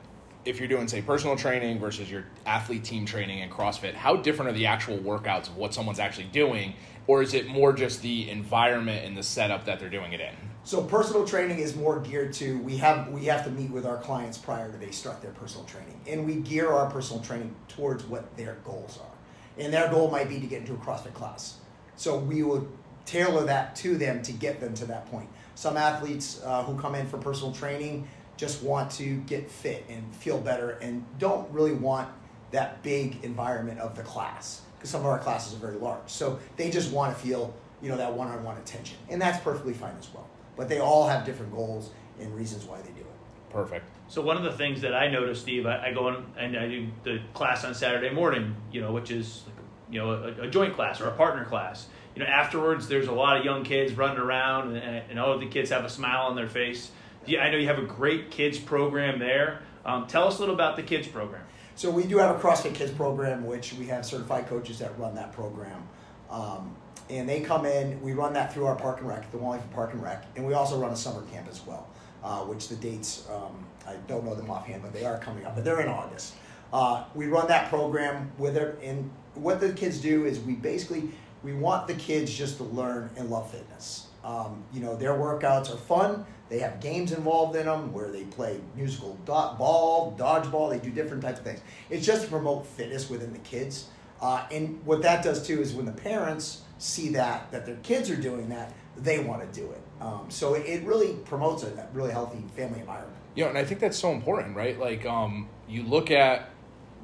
if 0.44 0.59
you're 0.59 0.69
doing, 0.69 0.89
say, 0.89 1.03
personal 1.03 1.37
training 1.37 1.79
versus 1.79 2.11
your 2.11 2.25
athlete 2.47 2.85
team 2.85 3.06
training 3.06 3.43
and 3.43 3.50
CrossFit, 3.50 3.94
how 3.94 4.17
different 4.17 4.50
are 4.50 4.55
the 4.55 4.67
actual 4.67 4.99
workouts 4.99 5.49
of 5.49 5.56
what 5.56 5.73
someone's 5.73 6.00
actually 6.00 6.27
doing? 6.27 6.75
or 7.06 7.23
is 7.23 7.35
it 7.35 7.49
more 7.49 7.73
just 7.73 8.03
the 8.03 8.31
environment 8.31 9.05
and 9.05 9.17
the 9.17 9.23
setup 9.23 9.65
that 9.65 9.81
they're 9.81 9.91
doing 9.91 10.12
it 10.12 10.21
in? 10.21 10.35
So 10.65 10.83
personal 10.83 11.27
training 11.27 11.59
is 11.59 11.75
more 11.75 11.99
geared 12.00 12.33
to 12.35 12.59
we 12.59 12.77
have 12.77 13.09
we 13.09 13.25
have 13.25 13.44
to 13.44 13.50
meet 13.50 13.71
with 13.71 13.85
our 13.85 13.97
clients 13.97 14.39
prior 14.39 14.71
to 14.71 14.79
they 14.79 14.93
start 14.93 15.21
their 15.21 15.33
personal 15.33 15.67
training, 15.67 16.00
and 16.06 16.25
we 16.25 16.37
gear 16.37 16.71
our 16.71 16.88
personal 16.88 17.23
training 17.23 17.55
towards 17.69 18.05
what 18.05 18.37
their 18.37 18.59
goals 18.65 18.99
are, 19.03 19.62
and 19.62 19.73
their 19.73 19.91
goal 19.91 20.11
might 20.11 20.29
be 20.29 20.38
to 20.38 20.47
get 20.47 20.61
into 20.61 20.75
a 20.75 20.77
CrossFit 20.77 21.15
class. 21.15 21.56
So 21.97 22.17
we 22.17 22.43
will 22.45 22.69
tailor 23.05 23.45
that 23.45 23.75
to 23.77 23.97
them 23.97 24.23
to 24.23 24.33
get 24.33 24.61
them 24.61 24.75
to 24.75 24.87
that 24.87 25.06
point. 25.06 25.29
Some 25.56 25.77
athletes 25.77 26.41
uh, 26.45 26.62
who 26.62 26.81
come 26.81 26.95
in 26.95 27.09
for 27.09 27.19
personal 27.19 27.53
training 27.53 28.09
just 28.43 28.61
want 28.65 28.91
to 28.91 29.19
get 29.19 29.49
fit 29.49 29.85
and 29.89 30.03
feel 30.17 30.37
better 30.37 30.71
and 30.83 31.06
don't 31.21 31.49
really 31.53 31.73
want 31.73 32.09
that 32.50 32.83
big 32.83 33.23
environment 33.23 33.79
of 33.79 33.94
the 33.94 34.03
class 34.03 34.62
because 34.75 34.91
some 34.91 35.00
of 35.00 35.06
our 35.06 35.21
classes 35.21 35.55
are 35.55 35.59
very 35.59 35.77
large. 35.77 36.09
So 36.09 36.41
they 36.56 36.69
just 36.69 36.91
want 36.91 37.17
to 37.17 37.23
feel, 37.25 37.55
you 37.81 37.89
know, 37.89 37.97
that 37.97 38.12
one-on-one 38.12 38.56
attention, 38.56 38.97
and 39.09 39.23
that's 39.23 39.41
perfectly 39.44 39.73
fine 39.73 39.94
as 39.97 40.12
well. 40.12 40.29
But 40.56 40.69
they 40.69 40.81
all 40.81 41.06
have 41.06 41.25
different 41.25 41.55
goals 41.55 41.93
and 42.19 42.35
reasons 42.35 42.65
why 42.65 42.79
they 42.79 42.91
do 42.91 43.03
it. 43.03 43.50
Perfect. 43.50 43.87
So 44.09 44.21
one 44.21 44.37
of 44.37 44.43
the 44.43 44.50
things 44.50 44.81
that 44.81 44.93
I 44.93 45.06
noticed, 45.06 45.43
Steve, 45.43 45.65
I, 45.65 45.87
I 45.87 45.93
go 45.93 46.09
on 46.09 46.27
and 46.37 46.56
I 46.56 46.67
do 46.67 46.88
the 47.05 47.21
class 47.35 47.62
on 47.62 47.77
Saturday 47.77 48.11
morning, 48.11 48.56
you 48.73 48.81
know, 48.81 48.91
which 48.91 49.12
is 49.12 49.45
like, 49.47 49.55
you 49.88 50.00
know 50.00 50.11
a, 50.11 50.47
a, 50.47 50.49
joint 50.49 50.75
class 50.75 51.00
or 51.00 51.06
a 51.06 51.12
partner 51.12 51.45
class. 51.45 51.87
You 52.17 52.25
know, 52.25 52.29
afterwards 52.29 52.88
there's 52.88 53.06
a 53.06 53.12
lot 53.12 53.37
of 53.37 53.45
young 53.45 53.62
kids 53.62 53.93
running 53.93 54.19
around, 54.19 54.75
and, 54.75 55.05
and 55.09 55.21
all 55.21 55.33
of 55.33 55.38
the 55.38 55.47
kids 55.47 55.71
have 55.71 55.85
a 55.85 55.88
smile 55.88 56.27
on 56.27 56.35
their 56.35 56.49
face. 56.49 56.91
I 57.27 57.51
know 57.51 57.57
you 57.57 57.69
have 57.69 57.79
a 57.79 57.87
great 57.87 58.31
kids 58.31 58.59
program 58.59 59.19
there. 59.19 59.63
Um, 59.85 60.07
tell 60.07 60.27
us 60.27 60.39
a 60.39 60.41
little 60.41 60.55
about 60.55 60.77
the 60.77 60.83
kids 60.83 61.07
program. 61.07 61.43
So 61.75 61.91
we 61.91 62.05
do 62.05 62.19
have 62.19 62.37
a 62.37 62.39
CrossFit 62.39 62.75
Kids 62.75 62.93
program, 62.93 63.47
which 63.47 63.73
we 63.75 63.87
have 63.87 64.05
certified 64.05 64.47
coaches 64.47 64.79
that 64.81 64.97
run 64.99 65.15
that 65.15 65.33
program. 65.33 65.89
Um, 66.31 66.77
and 67.09 67.29
they 67.29 67.41
come 67.41 67.67
in, 67.67 68.01
we 68.03 68.13
run 68.13 68.33
that 68.35 68.53
through 68.53 68.67
our 68.67 68.77
Park 68.77 69.01
and 69.01 69.09
Rec, 69.09 69.31
the 69.33 69.38
Wallingford 69.38 69.71
Park 69.71 69.93
and 69.93 70.02
Rec, 70.02 70.25
and 70.37 70.47
we 70.47 70.55
also 70.55 70.79
run 70.79 70.93
a 70.93 70.97
summer 70.97 71.23
camp 71.33 71.49
as 71.50 71.64
well, 71.67 71.88
uh, 72.23 72.41
which 72.41 72.69
the 72.69 72.76
dates, 72.76 73.26
um, 73.31 73.64
I 73.87 73.97
don't 74.07 74.25
know 74.25 74.35
them 74.35 74.50
offhand, 74.50 74.83
but 74.83 74.93
they 74.93 75.05
are 75.05 75.19
coming 75.19 75.45
up, 75.45 75.55
but 75.55 75.64
they're 75.64 75.81
in 75.81 75.88
August. 75.88 76.35
Uh, 76.73 77.05
we 77.14 77.26
run 77.26 77.49
that 77.49 77.69
program 77.69 78.31
with 78.38 78.57
it, 78.57 78.79
and 78.83 79.11
what 79.35 79.61
the 79.61 79.73
kids 79.73 79.99
do 79.99 80.25
is 80.25 80.41
we 80.41 80.55
basically, 80.55 81.11
we 81.43 81.52
want 81.52 81.87
the 81.87 81.95
kids 81.95 82.33
just 82.33 82.59
to 82.59 82.64
learn 82.64 83.11
and 83.17 83.31
love 83.31 83.50
fitness. 83.50 84.07
Um, 84.25 84.64
you 84.73 84.81
know, 84.81 84.97
their 84.97 85.12
workouts 85.12 85.73
are 85.73 85.76
fun. 85.76 86.25
They 86.49 86.59
have 86.59 86.81
games 86.81 87.12
involved 87.12 87.57
in 87.57 87.67
them 87.67 87.93
where 87.93 88.11
they 88.11 88.25
play 88.25 88.61
musical 88.76 89.14
do- 89.25 89.33
ball, 89.59 90.14
dodgeball. 90.19 90.71
They 90.71 90.79
do 90.79 90.91
different 90.91 91.23
types 91.23 91.38
of 91.38 91.45
things. 91.45 91.61
It's 91.91 92.05
just 92.05 92.25
to 92.25 92.29
promote 92.29 92.67
fitness 92.67 93.09
within 93.09 93.33
the 93.33 93.38
kids. 93.41 93.88
Uh, 94.21 94.47
and 94.52 94.85
what 94.85 95.02
that 95.02 95.25
does 95.25 95.45
too 95.47 95.61
is 95.61 95.73
when 95.73 95.87
the 95.87 95.93
parents 95.93 96.62
see 96.79 97.09
that 97.11 97.50
that 97.52 97.64
their 97.64 97.76
kids 97.76 98.11
are 98.11 98.17
doing 98.17 98.49
that, 98.49 98.73
they 98.97 99.21
want 99.21 99.41
to 99.41 99.61
do 99.61 99.71
it. 99.71 99.81
Um, 100.00 100.26
so 100.29 100.55
it, 100.55 100.67
it, 100.67 100.85
really 100.85 101.14
promotes 101.25 101.62
a, 101.62 101.88
really 101.93 102.11
healthy 102.11 102.45
family 102.57 102.81
environment. 102.81 103.17
You 103.35 103.45
know, 103.45 103.50
and 103.50 103.59
I 103.59 103.64
think 103.64 103.81
that's 103.81 103.99
so 103.99 104.12
important, 104.12 104.57
right? 104.57 104.79
Like, 104.79 105.07
um, 105.07 105.49
you 105.69 105.85
look 105.85 106.11
at 106.11 106.50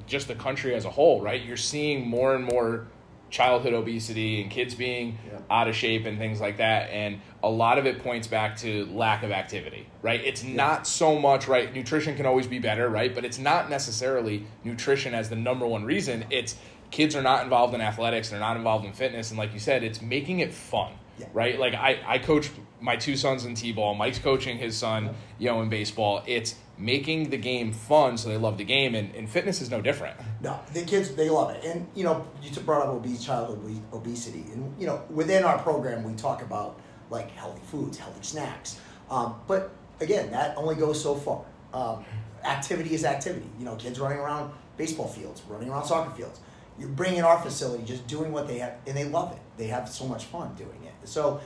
just 0.07 0.29
the 0.29 0.35
country 0.35 0.75
as 0.75 0.85
a 0.85 0.91
whole, 0.91 1.21
right? 1.21 1.41
You're 1.41 1.57
seeing 1.57 2.07
more 2.09 2.35
and 2.35 2.45
more 2.45 2.89
childhood 3.31 3.75
obesity 3.75 4.41
and 4.41 4.51
kids 4.51 4.75
being 4.75 5.19
yeah. 5.31 5.39
out 5.51 5.69
of 5.69 5.75
shape 5.75 6.07
and 6.07 6.19
things 6.19 6.41
like 6.41 6.57
that 6.57 6.91
and 6.91 7.21
a 7.43 7.49
lot 7.49 7.79
of 7.79 7.87
it 7.87 8.03
points 8.03 8.27
back 8.27 8.57
to 8.57 8.87
lack 8.87 9.23
of 9.23 9.31
activity 9.31 9.87
right 10.03 10.23
it's 10.25 10.43
yeah. 10.43 10.57
not 10.57 10.87
so 10.87 11.19
much 11.19 11.47
right 11.47 11.75
nutrition 11.75 12.17
can 12.17 12.27
always 12.27 12.47
be 12.47 12.59
better 12.59 12.89
right 12.89 13.15
but 13.15 13.25
it's 13.25 13.39
not 13.39 13.69
necessarily 13.69 14.47
nutrition 14.65 15.15
as 15.15 15.29
the 15.29 15.37
number 15.37 15.67
one 15.67 15.85
reason 15.85 16.25
it's 16.31 16.57
kids 16.91 17.15
are 17.15 17.23
not 17.23 17.45
involved 17.45 17.75
in 17.75 17.81
athletics 17.81 18.31
they're 18.31 18.41
not 18.41 18.57
involved 18.57 18.87
in 18.87 18.93
fitness 18.93 19.31
and 19.31 19.39
like 19.39 19.53
you 19.53 19.61
said 19.61 19.83
it's 19.83 20.01
making 20.01 20.41
it 20.41 20.53
fun 20.53 20.93
yeah. 21.19 21.27
right? 21.33 21.59
Like 21.59 21.75
i 21.75 22.01
i 22.07 22.19
coach 22.19 22.51
my 22.81 22.97
two 22.97 23.17
sons 23.17 23.45
in 23.45 23.55
t-ball. 23.55 23.95
Mike's 23.95 24.19
coaching 24.19 24.59
his 24.59 24.77
son 24.77 25.15
you 25.39 25.49
know 25.49 25.63
in 25.63 25.69
baseball. 25.69 26.23
It's 26.27 26.55
making 26.79 27.31
the 27.31 27.37
game 27.37 27.73
fun 27.73 28.17
so 28.17 28.29
they 28.29 28.37
love 28.37 28.57
the 28.57 28.65
game 28.65 28.95
and, 28.95 29.13
and 29.15 29.29
fitness 29.29 29.61
is 29.61 29.71
no 29.71 29.81
different. 29.81 30.17
No 30.41 30.59
the 30.73 30.85
kids 30.85 31.15
they 31.15 31.29
love 31.29 31.51
it. 31.51 31.65
And 31.65 31.89
you 31.95 32.05
know 32.05 32.27
you 32.43 32.51
brought 32.61 32.83
up 32.83 32.89
obese 32.89 33.25
childhood 33.25 33.83
obesity. 33.93 34.45
And 34.53 34.81
you 34.81 34.87
know 34.87 35.03
within 35.11 35.45
our 35.45 35.59
program 35.59 36.05
we 36.05 36.15
talk 36.15 36.43
about 36.43 36.81
like 37.11 37.31
healthy 37.33 37.63
foods 37.67 37.99
healthy 37.99 38.23
snacks. 38.23 38.81
Um, 39.11 39.37
but 39.47 39.71
again 40.01 40.31
that 40.31 40.57
only 40.57 40.75
goes 40.75 41.03
so 41.03 41.15
far. 41.15 41.45
Um, 41.73 42.05
activity 42.45 42.95
is 42.95 43.05
activity. 43.05 43.51
You 43.59 43.65
know 43.65 43.77
kids 43.77 43.99
running 43.99 44.19
around 44.19 44.53
baseball 44.77 45.09
fields 45.09 45.43
running 45.49 45.69
around 45.69 45.85
soccer 45.85 46.15
fields. 46.15 46.41
You 46.79 46.87
bring 46.87 47.17
in 47.17 47.25
our 47.25 47.41
facility 47.41 47.83
just 47.83 48.07
doing 48.07 48.31
what 48.31 48.47
they 48.47 48.59
have 48.59 48.75
and 48.87 48.97
they 48.97 49.05
love 49.05 49.33
it. 49.33 49.41
They 49.57 49.67
have 49.67 49.89
so 49.89 50.07
much 50.07 50.27
fun 50.27 50.55
doing 50.55 50.85
it 50.85 50.88
so 51.09 51.41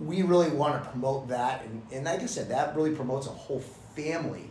we 0.00 0.22
really 0.22 0.50
want 0.50 0.82
to 0.82 0.90
promote 0.90 1.28
that 1.28 1.64
and, 1.64 1.82
and 1.92 2.04
like 2.04 2.20
i 2.20 2.26
said 2.26 2.48
that 2.48 2.74
really 2.76 2.94
promotes 2.94 3.26
a 3.26 3.30
whole 3.30 3.60
family 3.94 4.48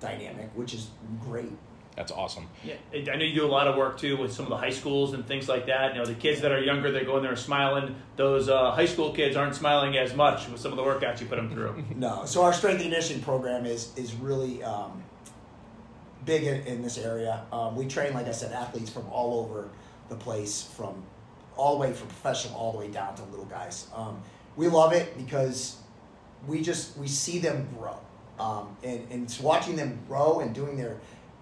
dynamic, 0.00 0.50
which 0.54 0.74
is 0.74 0.88
great. 1.20 1.52
That's 1.96 2.12
awesome. 2.12 2.48
Yeah, 2.64 2.76
I 2.94 3.16
know 3.16 3.24
you 3.24 3.34
do 3.34 3.44
a 3.44 3.48
lot 3.48 3.66
of 3.66 3.76
work 3.76 3.98
too 3.98 4.16
with 4.16 4.32
some 4.32 4.46
of 4.46 4.50
the 4.50 4.56
high 4.56 4.70
schools 4.70 5.12
and 5.12 5.26
things 5.26 5.48
like 5.48 5.66
that. 5.66 5.94
You 5.94 6.00
know, 6.00 6.06
the 6.06 6.14
kids 6.14 6.40
that 6.40 6.50
are 6.52 6.60
younger, 6.60 6.90
they're 6.90 7.04
going 7.04 7.22
there 7.22 7.36
smiling. 7.36 7.96
Those 8.16 8.48
uh, 8.48 8.70
high 8.70 8.86
school 8.86 9.12
kids 9.12 9.36
aren't 9.36 9.54
smiling 9.54 9.98
as 9.98 10.14
much 10.14 10.48
with 10.48 10.60
some 10.60 10.72
of 10.72 10.76
the 10.76 10.82
workouts 10.82 11.20
you 11.20 11.26
put 11.26 11.36
them 11.36 11.50
through. 11.50 11.84
no, 11.96 12.24
so 12.24 12.42
our 12.42 12.52
strength 12.52 12.80
and 12.80 12.90
conditioning 12.90 13.22
program 13.22 13.66
is 13.66 13.92
is 13.96 14.14
really 14.14 14.62
um, 14.62 15.02
big 16.24 16.44
in, 16.44 16.62
in, 16.66 16.82
this 16.82 16.96
area. 16.96 17.44
Um, 17.52 17.76
we 17.76 17.86
train, 17.86 18.14
like 18.14 18.26
I 18.26 18.32
said, 18.32 18.52
athletes 18.52 18.90
from 18.90 19.06
all 19.10 19.40
over 19.40 19.68
the 20.08 20.16
place, 20.16 20.62
from 20.62 21.02
all 21.60 21.74
the 21.74 21.80
way 21.80 21.92
from 21.92 22.08
professional 22.08 22.56
all 22.56 22.72
the 22.72 22.78
way 22.78 22.88
down 22.88 23.14
to 23.14 23.22
little 23.24 23.44
guys. 23.44 23.86
Um, 23.94 24.22
we 24.56 24.68
love 24.68 24.92
it 24.94 25.16
because 25.18 25.76
we 26.46 26.62
just 26.62 26.96
we 26.96 27.06
see 27.06 27.38
them 27.38 27.68
grow, 27.78 27.98
um, 28.38 28.76
and 28.82 29.06
and 29.10 29.24
it's 29.24 29.38
watching 29.38 29.76
them 29.76 29.98
grow 30.08 30.40
and 30.40 30.54
doing 30.54 30.76
their 30.76 30.96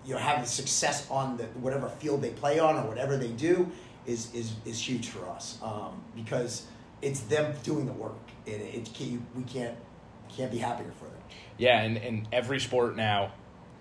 you 0.05 0.15
know 0.15 0.21
having 0.21 0.45
success 0.45 1.09
on 1.09 1.37
the 1.37 1.45
whatever 1.61 1.89
field 1.89 2.21
they 2.21 2.31
play 2.31 2.59
on 2.59 2.77
or 2.77 2.89
whatever 2.89 3.17
they 3.17 3.29
do 3.29 3.71
is 4.07 4.35
is 4.35 4.53
is 4.65 4.81
huge 4.81 5.09
for 5.09 5.25
us 5.29 5.59
um, 5.63 6.03
because 6.17 6.67
it's 7.01 7.21
them 7.21 7.55
doing 7.63 7.87
the 7.87 7.93
work 7.93 8.19
and 8.47 8.61
it, 8.61 8.89
it 8.99 9.19
we 9.37 9.45
can't 9.45 9.77
can't 10.29 10.51
be 10.51 10.59
happier 10.59 10.91
for 10.99 11.05
them. 11.05 11.23
Yeah, 11.59 11.81
and 11.81 11.97
in 11.97 12.27
every 12.33 12.59
sport 12.59 12.97
now, 12.97 13.33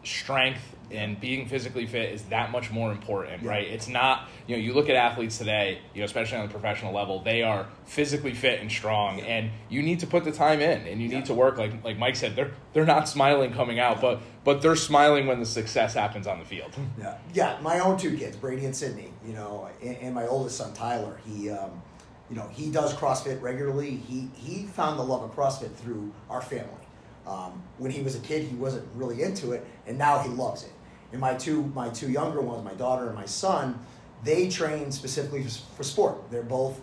strength 0.08 0.76
and 0.90 1.20
being 1.20 1.48
physically 1.48 1.86
fit 1.86 2.14
is 2.14 2.24
that 2.24 2.50
much 2.52 2.72
more 2.72 2.92
important, 2.92 3.44
yeah. 3.44 3.50
right? 3.50 3.68
It's 3.68 3.88
not, 3.88 4.30
you 4.48 4.56
know, 4.56 4.62
you 4.62 4.74
look 4.74 4.90
at 4.90 4.96
athletes 4.96 5.38
today, 5.38 5.80
you 5.94 6.00
know, 6.00 6.06
especially 6.06 6.38
on 6.38 6.48
the 6.48 6.52
professional 6.52 6.94
level, 6.94 7.22
they 7.22 7.44
are 7.44 7.68
physically 7.86 8.34
fit 8.34 8.62
and 8.62 8.72
strong, 8.72 9.20
yeah. 9.20 9.26
and 9.26 9.52
you 9.70 9.82
need 9.82 10.00
to 10.00 10.08
put 10.08 10.24
the 10.24 10.32
time 10.32 10.62
in, 10.62 10.88
and 10.88 11.02
you 11.02 11.10
yeah. 11.10 11.18
need 11.18 11.26
to 11.26 11.34
work. 11.34 11.58
Like 11.58 11.84
like 11.84 11.98
Mike 11.98 12.16
said, 12.16 12.36
they're 12.36 12.52
they're 12.74 12.86
not 12.86 13.10
smiling 13.10 13.54
coming 13.54 13.80
out, 13.80 14.00
but 14.00 14.22
but 14.44 14.62
they're 14.62 14.76
smiling 14.76 15.28
when 15.28 15.40
the 15.40 15.46
success 15.46 15.94
happens 15.94 16.26
on 16.26 16.40
the 16.40 16.46
field. 16.46 16.74
Yeah, 16.98 17.18
yeah. 17.34 17.58
My 17.62 17.80
own 17.80 17.98
two 17.98 18.18
kids, 18.18 18.36
Brady 18.38 18.66
and 18.66 18.76
Sydney, 18.76 19.12
you 19.26 19.34
know, 19.34 19.70
and, 19.84 19.98
and 19.98 20.16
my 20.16 20.26
oldest 20.26 20.58
son 20.58 20.74
Tyler, 20.74 21.20
he. 21.26 21.50
Um, 21.50 21.82
you 22.30 22.36
know, 22.36 22.50
he 22.50 22.70
does 22.70 22.94
CrossFit 22.94 23.42
regularly. 23.42 23.92
He 23.96 24.30
he 24.36 24.66
found 24.66 25.00
the 25.00 25.04
love 25.04 25.24
of 25.24 25.34
CrossFit 25.34 25.74
through 25.76 26.14
our 26.30 26.42
family. 26.42 26.87
Um, 27.28 27.62
when 27.78 27.92
he 27.92 28.02
was 28.02 28.16
a 28.16 28.20
kid, 28.20 28.44
he 28.44 28.56
wasn't 28.56 28.88
really 28.96 29.22
into 29.22 29.52
it, 29.52 29.68
and 29.86 29.98
now 29.98 30.20
he 30.20 30.30
loves 30.30 30.64
it 30.64 30.72
and 31.12 31.22
my 31.22 31.34
two 31.34 31.64
my 31.76 31.90
two 31.90 32.12
younger 32.12 32.42
ones, 32.42 32.64
my 32.64 32.74
daughter 32.74 33.08
and 33.08 33.16
my 33.16 33.26
son, 33.26 33.80
they 34.24 34.50
train 34.50 34.92
specifically 34.92 35.46
for 35.76 35.84
sport. 35.84 36.30
They're 36.30 36.44
both 36.44 36.80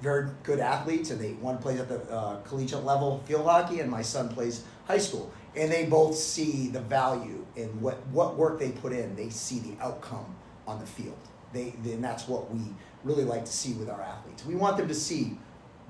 very 0.00 0.30
good 0.42 0.58
athletes, 0.58 1.10
and 1.10 1.20
they 1.20 1.32
one 1.34 1.58
plays 1.58 1.80
at 1.80 1.88
the 1.88 2.00
uh, 2.10 2.40
collegiate 2.42 2.84
level 2.84 3.22
field 3.26 3.46
hockey, 3.46 3.80
and 3.80 3.90
my 3.90 4.02
son 4.02 4.28
plays 4.28 4.64
high 4.86 4.98
school. 4.98 5.32
And 5.54 5.70
they 5.70 5.84
both 5.84 6.16
see 6.16 6.68
the 6.68 6.80
value 6.80 7.44
in 7.56 7.68
what 7.80 8.06
what 8.08 8.36
work 8.36 8.58
they 8.58 8.70
put 8.70 8.92
in. 8.92 9.14
They 9.16 9.28
see 9.28 9.58
the 9.58 9.82
outcome 9.82 10.34
on 10.66 10.80
the 10.80 10.86
field. 10.86 11.18
They 11.52 11.74
and 11.84 12.02
that's 12.02 12.26
what 12.26 12.52
we 12.52 12.60
really 13.04 13.24
like 13.24 13.44
to 13.44 13.52
see 13.52 13.74
with 13.74 13.90
our 13.90 14.00
athletes. 14.00 14.46
We 14.46 14.54
want 14.54 14.78
them 14.78 14.88
to 14.88 14.94
see 14.94 15.36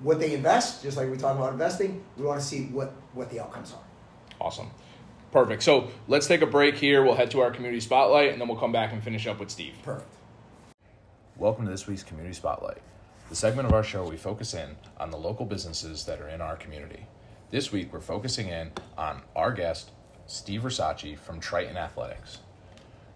what 0.03 0.19
they 0.19 0.35
invest, 0.35 0.83
just 0.83 0.97
like 0.97 1.11
we 1.11 1.17
talk 1.17 1.37
about 1.37 1.53
investing. 1.53 2.03
We 2.17 2.25
want 2.25 2.41
to 2.41 2.47
see 2.47 2.65
what 2.67 2.93
what 3.15 3.31
the 3.31 3.41
outcomes 3.41 3.73
are. 3.73 3.83
Awesome. 4.41 4.71
Perfect. 5.31 5.63
So 5.63 5.89
let's 6.09 6.27
take 6.27 6.43
a 6.43 6.47
break 6.47 6.77
here. 6.77 7.03
We'll 7.03 7.15
head 7.15 7.31
to 7.31 7.41
our 7.41 7.51
community 7.51 7.81
spotlight 7.81 8.33
and 8.33 8.41
then 8.41 8.49
we'll 8.49 8.59
come 8.59 8.73
back 8.73 8.93
and 8.93 9.03
finish 9.03 9.27
up 9.27 9.41
with 9.41 9.51
Steve. 9.51 9.75
Perfect. 9.83 10.15
Welcome 11.37 11.65
to 11.65 11.71
this 11.71 11.87
week's 11.87 12.03
community 12.03 12.35
spotlight, 12.35 12.83
the 13.31 13.35
segment 13.35 13.67
of 13.67 13.73
our 13.73 13.83
show 13.83 14.07
we 14.07 14.19
focus 14.19 14.53
in 14.53 14.77
on 14.99 15.11
the 15.11 15.17
local 15.17 15.47
businesses 15.47 16.05
that 16.05 16.21
are 16.21 16.29
in 16.29 16.43
our 16.43 16.57
community. 16.57 17.07
This 17.51 17.73
week 17.73 17.93
we're 17.93 18.01
focusing 18.01 18.49
in 18.49 18.73
on 18.99 19.23
our 19.35 19.53
guest, 19.53 19.91
Steve 20.27 20.63
Rossacci 20.63 21.19
from 21.19 21.41
Triton 21.41 21.79
Athletics. 21.79 22.39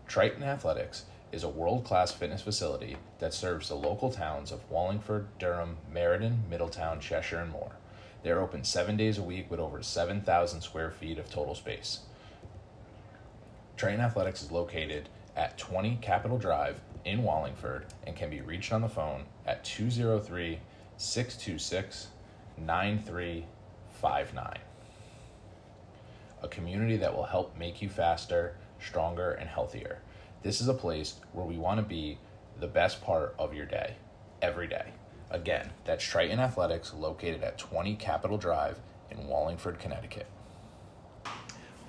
Triton 0.09 0.43
Athletics 0.43 1.05
is 1.33 1.43
a 1.43 1.49
world 1.49 1.85
class 1.85 2.13
fitness 2.13 2.43
facility 2.43 2.97
that 3.19 3.35
serves 3.35 3.69
the 3.69 3.75
local 3.75 4.11
towns 4.11 4.53
of 4.53 4.71
Wallingford, 4.71 5.27
Durham, 5.39 5.79
Meriden, 5.93 6.45
Middletown, 6.49 7.01
Cheshire, 7.01 7.41
and 7.41 7.51
more. 7.51 7.73
They're 8.23 8.41
open 8.41 8.65
seven 8.65 8.97
days 8.97 9.19
a 9.19 9.23
week 9.23 9.51
with 9.51 9.61
over 9.61 9.83
7,000 9.83 10.61
square 10.61 10.91
feet 10.91 11.19
of 11.19 11.31
total 11.31 11.55
space. 11.55 12.01
Triton 13.77 14.01
Athletics 14.01 14.43
is 14.43 14.51
located 14.51 15.09
at 15.37 15.59
20 15.59 15.99
Capitol 16.01 16.39
Drive 16.39 16.81
in 17.05 17.23
Wallingford 17.23 17.87
and 18.07 18.17
can 18.17 18.31
be 18.31 18.41
reached 18.41 18.73
on 18.73 18.81
the 18.81 18.89
phone 18.89 19.25
at 19.47 19.65
203 19.65 20.59
626 20.97 22.09
9359. 22.59 24.59
A 26.43 26.49
community 26.49 26.97
that 26.97 27.15
will 27.15 27.25
help 27.25 27.57
make 27.59 27.83
you 27.83 27.89
faster, 27.89 28.57
stronger, 28.81 29.33
and 29.33 29.49
healthier. 29.49 29.99
This 30.43 30.61
is 30.61 30.69
a 30.69 30.75
place 30.75 31.15
where 31.33 31.47
we 31.47 31.57
want 31.57 31.79
to 31.79 31.83
be 31.83 32.19
the 32.61 32.69
best 32.69 33.03
part 33.03 33.35
of 33.39 33.55
your 33.55 33.67
day, 33.67 33.97
every 34.41 34.69
day. 34.69 34.93
Again, 35.31 35.71
that's 35.85 36.05
Triton 36.05 36.39
Athletics 36.39 36.93
located 36.95 37.43
at 37.43 37.59
20 37.59 37.97
Capitol 37.97 38.39
Drive 38.39 38.79
in 39.11 39.27
Wallingford, 39.27 39.79
Connecticut. 39.79 40.27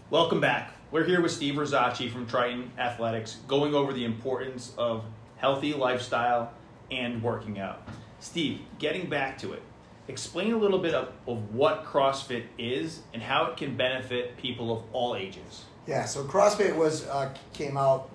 Welcome 0.10 0.40
back. 0.40 0.72
We're 0.90 1.04
here 1.04 1.22
with 1.22 1.32
Steve 1.32 1.56
Rossacci 1.56 2.12
from 2.12 2.26
Triton 2.26 2.72
Athletics 2.80 3.38
going 3.48 3.76
over 3.76 3.94
the 3.94 4.06
importance 4.06 4.74
of 4.78 5.04
healthy 5.36 5.74
lifestyle 5.74 6.52
and 6.90 7.22
working 7.22 7.60
out. 7.60 7.88
Steve, 8.20 8.62
getting 8.80 9.10
back 9.10 9.38
to 9.40 9.54
it, 9.54 9.62
explain 10.08 10.54
a 10.54 10.58
little 10.58 10.80
bit 10.80 10.96
of, 10.96 11.12
of 11.28 11.54
what 11.54 11.86
CrossFit 11.86 12.46
is 12.58 13.02
and 13.14 13.22
how 13.22 13.46
it 13.46 13.58
can 13.58 13.76
benefit 13.76 14.38
people 14.38 14.76
of 14.76 14.84
all 14.94 15.16
ages. 15.16 15.66
Yeah, 15.86 16.06
so 16.06 16.24
CrossFit 16.24 16.76
was 16.76 17.06
uh, 17.08 17.34
came 17.54 17.78
out 17.78 18.10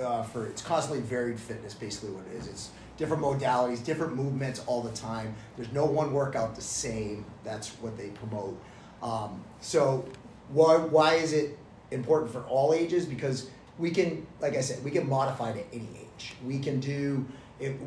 uh, 0.00 0.22
for 0.22 0.46
it's 0.46 0.62
constantly 0.62 1.02
varied 1.02 1.38
fitness, 1.38 1.74
basically 1.74 2.10
what 2.10 2.24
it 2.26 2.38
is. 2.38 2.46
It's 2.46 2.70
different 2.96 3.22
modalities, 3.22 3.84
different 3.84 4.14
movements 4.14 4.62
all 4.66 4.82
the 4.82 4.92
time. 4.92 5.34
There's 5.56 5.72
no 5.72 5.84
one 5.84 6.12
workout 6.12 6.54
the 6.54 6.62
same. 6.62 7.24
That's 7.44 7.70
what 7.80 7.96
they 7.96 8.08
promote. 8.08 8.60
Um, 9.02 9.42
so 9.60 10.04
why 10.50 10.76
why 10.76 11.14
is 11.14 11.32
it 11.32 11.58
important 11.90 12.32
for 12.32 12.42
all 12.44 12.74
ages? 12.74 13.06
Because 13.06 13.50
we 13.78 13.90
can, 13.90 14.26
like 14.40 14.56
I 14.56 14.60
said, 14.60 14.82
we 14.84 14.90
can 14.90 15.08
modify 15.08 15.52
to 15.52 15.64
any 15.72 15.88
age. 16.00 16.34
We 16.44 16.58
can 16.58 16.80
do 16.80 17.24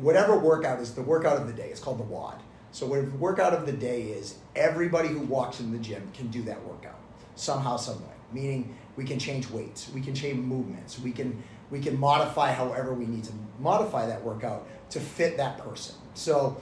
whatever 0.00 0.38
workout 0.38 0.80
is 0.80 0.94
the 0.94 1.02
workout 1.02 1.38
of 1.38 1.46
the 1.46 1.52
day. 1.52 1.68
It's 1.68 1.80
called 1.80 1.98
the 1.98 2.04
WOD. 2.04 2.40
So 2.72 2.86
what 2.86 3.04
workout 3.12 3.52
of 3.52 3.66
the 3.66 3.72
day 3.72 4.04
is, 4.04 4.36
everybody 4.56 5.08
who 5.08 5.20
walks 5.20 5.60
in 5.60 5.72
the 5.72 5.78
gym 5.78 6.10
can 6.14 6.28
do 6.28 6.42
that 6.44 6.64
workout 6.64 6.98
somehow, 7.36 7.76
some 7.76 8.00
way. 8.00 8.14
Meaning 8.32 8.76
we 8.96 9.04
can 9.04 9.18
change 9.18 9.48
weights, 9.50 9.90
we 9.94 10.00
can 10.00 10.14
change 10.14 10.38
movements, 10.38 10.98
we 10.98 11.12
can 11.12 11.42
we 11.70 11.80
can 11.80 11.98
modify 11.98 12.52
however 12.52 12.92
we 12.92 13.06
need 13.06 13.24
to 13.24 13.32
modify 13.58 14.06
that 14.06 14.22
workout 14.22 14.68
to 14.90 15.00
fit 15.00 15.38
that 15.38 15.56
person. 15.56 15.94
So 16.12 16.60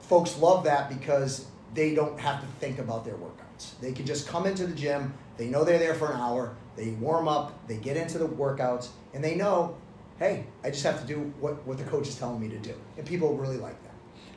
folks 0.00 0.36
love 0.38 0.64
that 0.64 0.88
because 0.88 1.46
they 1.74 1.94
don't 1.94 2.18
have 2.18 2.40
to 2.40 2.46
think 2.58 2.78
about 2.78 3.04
their 3.04 3.14
workouts. 3.14 3.78
They 3.80 3.92
can 3.92 4.04
just 4.04 4.26
come 4.26 4.46
into 4.46 4.66
the 4.66 4.74
gym, 4.74 5.14
they 5.36 5.46
know 5.46 5.62
they're 5.62 5.78
there 5.78 5.94
for 5.94 6.12
an 6.12 6.20
hour, 6.20 6.56
they 6.76 6.90
warm 6.90 7.28
up, 7.28 7.68
they 7.68 7.76
get 7.76 7.96
into 7.96 8.18
the 8.18 8.26
workouts, 8.26 8.88
and 9.14 9.22
they 9.22 9.36
know, 9.36 9.76
hey, 10.18 10.46
I 10.64 10.70
just 10.70 10.82
have 10.82 11.00
to 11.00 11.06
do 11.06 11.32
what, 11.40 11.64
what 11.66 11.78
the 11.78 11.84
coach 11.84 12.08
is 12.08 12.16
telling 12.16 12.40
me 12.40 12.48
to 12.48 12.58
do. 12.58 12.74
And 12.96 13.06
people 13.06 13.36
really 13.36 13.58
like 13.58 13.80
that. 13.84 13.87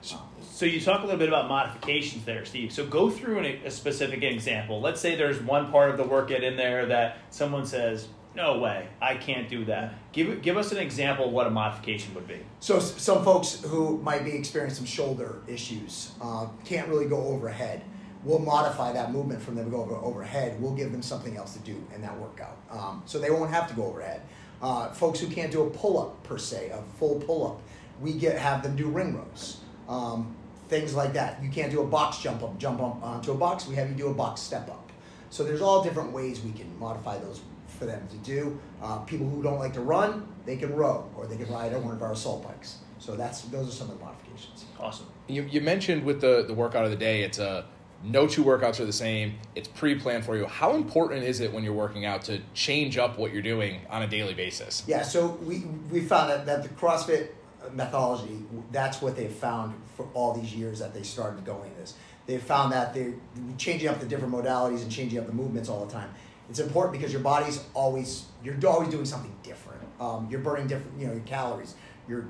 So, 0.01 0.19
so 0.41 0.65
you 0.65 0.81
talk 0.81 1.01
a 1.01 1.05
little 1.05 1.19
bit 1.19 1.29
about 1.29 1.47
modifications 1.47 2.25
there, 2.25 2.45
Steve. 2.45 2.71
So 2.71 2.85
go 2.85 3.09
through 3.09 3.39
an, 3.39 3.45
a 3.65 3.71
specific 3.71 4.23
example. 4.23 4.81
Let's 4.81 4.99
say 4.99 5.15
there's 5.15 5.41
one 5.41 5.71
part 5.71 5.89
of 5.91 5.97
the 5.97 6.03
workout 6.03 6.43
in 6.43 6.57
there 6.57 6.87
that 6.87 7.17
someone 7.29 7.65
says, 7.65 8.07
no 8.33 8.59
way, 8.59 8.87
I 9.01 9.15
can't 9.15 9.49
do 9.49 9.65
that. 9.65 9.93
Give 10.13 10.41
give 10.41 10.55
us 10.55 10.71
an 10.71 10.77
example 10.77 11.25
of 11.25 11.31
what 11.31 11.47
a 11.47 11.49
modification 11.49 12.13
would 12.15 12.27
be. 12.27 12.39
So 12.61 12.79
some 12.79 13.25
folks 13.25 13.61
who 13.61 13.97
might 13.97 14.23
be 14.23 14.31
experiencing 14.31 14.77
some 14.77 14.85
shoulder 14.85 15.41
issues 15.47 16.11
uh, 16.21 16.47
can't 16.63 16.87
really 16.87 17.07
go 17.07 17.17
overhead. 17.25 17.83
We'll 18.23 18.39
modify 18.39 18.93
that 18.93 19.11
movement 19.11 19.41
from 19.41 19.55
them 19.55 19.65
to 19.65 19.71
go 19.71 19.81
over 19.81 19.95
overhead. 19.95 20.61
We'll 20.61 20.75
give 20.75 20.91
them 20.91 21.01
something 21.01 21.35
else 21.35 21.53
to 21.53 21.59
do 21.59 21.83
in 21.93 22.01
that 22.03 22.17
workout, 22.17 22.55
um, 22.69 23.03
so 23.05 23.19
they 23.19 23.31
won't 23.31 23.51
have 23.51 23.67
to 23.67 23.73
go 23.73 23.85
overhead. 23.85 24.21
Uh, 24.61 24.91
folks 24.93 25.19
who 25.19 25.27
can't 25.27 25.51
do 25.51 25.63
a 25.63 25.69
pull 25.69 25.99
up 25.99 26.23
per 26.23 26.37
se, 26.37 26.69
a 26.69 26.81
full 26.99 27.19
pull 27.19 27.47
up, 27.47 27.61
we 27.99 28.13
get 28.13 28.37
have 28.37 28.63
them 28.63 28.75
do 28.75 28.87
ring 28.87 29.17
rows. 29.17 29.57
Um, 29.87 30.35
things 30.67 30.95
like 30.95 31.13
that. 31.13 31.43
You 31.43 31.49
can't 31.49 31.71
do 31.71 31.81
a 31.81 31.85
box 31.85 32.19
jump 32.19 32.41
up, 32.43 32.57
jump 32.57 32.81
up 32.81 33.03
onto 33.03 33.31
a 33.31 33.35
box. 33.35 33.67
We 33.67 33.75
have 33.75 33.89
you 33.89 33.95
do 33.95 34.07
a 34.07 34.13
box 34.13 34.41
step 34.41 34.69
up. 34.69 34.89
So 35.29 35.43
there's 35.43 35.61
all 35.61 35.83
different 35.83 36.11
ways 36.11 36.41
we 36.41 36.51
can 36.51 36.77
modify 36.79 37.17
those 37.17 37.41
for 37.67 37.85
them 37.85 38.07
to 38.09 38.17
do. 38.17 38.59
Uh, 38.81 38.99
people 38.99 39.27
who 39.27 39.43
don't 39.43 39.59
like 39.59 39.73
to 39.73 39.81
run, 39.81 40.27
they 40.45 40.55
can 40.55 40.73
row 40.73 41.09
or 41.17 41.27
they 41.27 41.35
can 41.35 41.51
ride 41.51 41.73
on 41.73 41.83
one 41.83 41.95
of 41.95 42.01
our 42.01 42.13
assault 42.13 42.43
bikes. 42.43 42.77
So 42.99 43.15
that's 43.15 43.41
those 43.43 43.67
are 43.67 43.71
some 43.71 43.89
of 43.89 43.97
the 43.97 44.05
modifications. 44.05 44.65
Awesome. 44.79 45.07
You, 45.27 45.43
you 45.43 45.61
mentioned 45.61 46.03
with 46.03 46.21
the, 46.21 46.45
the 46.47 46.53
workout 46.53 46.85
of 46.85 46.91
the 46.91 46.97
day, 46.97 47.23
it's 47.23 47.39
a 47.39 47.65
no 48.03 48.27
two 48.27 48.43
workouts 48.43 48.79
are 48.79 48.85
the 48.85 48.93
same. 48.93 49.39
It's 49.55 49.67
pre-planned 49.67 50.25
for 50.25 50.37
you. 50.37 50.45
How 50.45 50.75
important 50.75 51.23
is 51.23 51.39
it 51.39 51.51
when 51.51 51.63
you're 51.63 51.73
working 51.73 52.05
out 52.05 52.23
to 52.23 52.41
change 52.53 52.97
up 52.97 53.17
what 53.17 53.31
you're 53.33 53.41
doing 53.41 53.81
on 53.89 54.03
a 54.03 54.07
daily 54.07 54.33
basis? 54.33 54.83
Yeah, 54.87 55.01
so 55.01 55.27
we 55.43 55.59
we 55.91 56.01
found 56.01 56.29
that, 56.29 56.45
that 56.45 56.63
the 56.63 56.69
CrossFit 56.69 57.29
methodology, 57.73 58.39
that's 58.71 59.01
what 59.01 59.15
they've 59.15 59.31
found 59.31 59.75
for 59.95 60.07
all 60.13 60.33
these 60.33 60.53
years 60.53 60.79
that 60.79 60.93
they 60.93 61.03
started 61.03 61.45
going 61.45 61.73
this. 61.75 61.93
They've 62.27 62.41
found 62.41 62.71
that 62.71 62.93
they're 62.93 63.13
changing 63.57 63.89
up 63.89 63.99
the 63.99 64.05
different 64.05 64.33
modalities 64.33 64.81
and 64.81 64.91
changing 64.91 65.19
up 65.19 65.27
the 65.27 65.33
movements 65.33 65.69
all 65.69 65.85
the 65.85 65.91
time 65.91 66.09
It's 66.49 66.59
important 66.59 66.93
because 66.93 67.11
your 67.11 67.21
body's 67.21 67.63
always 67.73 68.25
you're 68.43 68.55
always 68.67 68.89
doing 68.89 69.05
something 69.05 69.33
different. 69.43 69.81
Um, 69.99 70.27
you're 70.29 70.39
burning 70.39 70.67
different, 70.67 70.99
you 70.99 71.07
know, 71.07 71.13
your 71.13 71.23
calories. 71.23 71.75
You're 72.07 72.27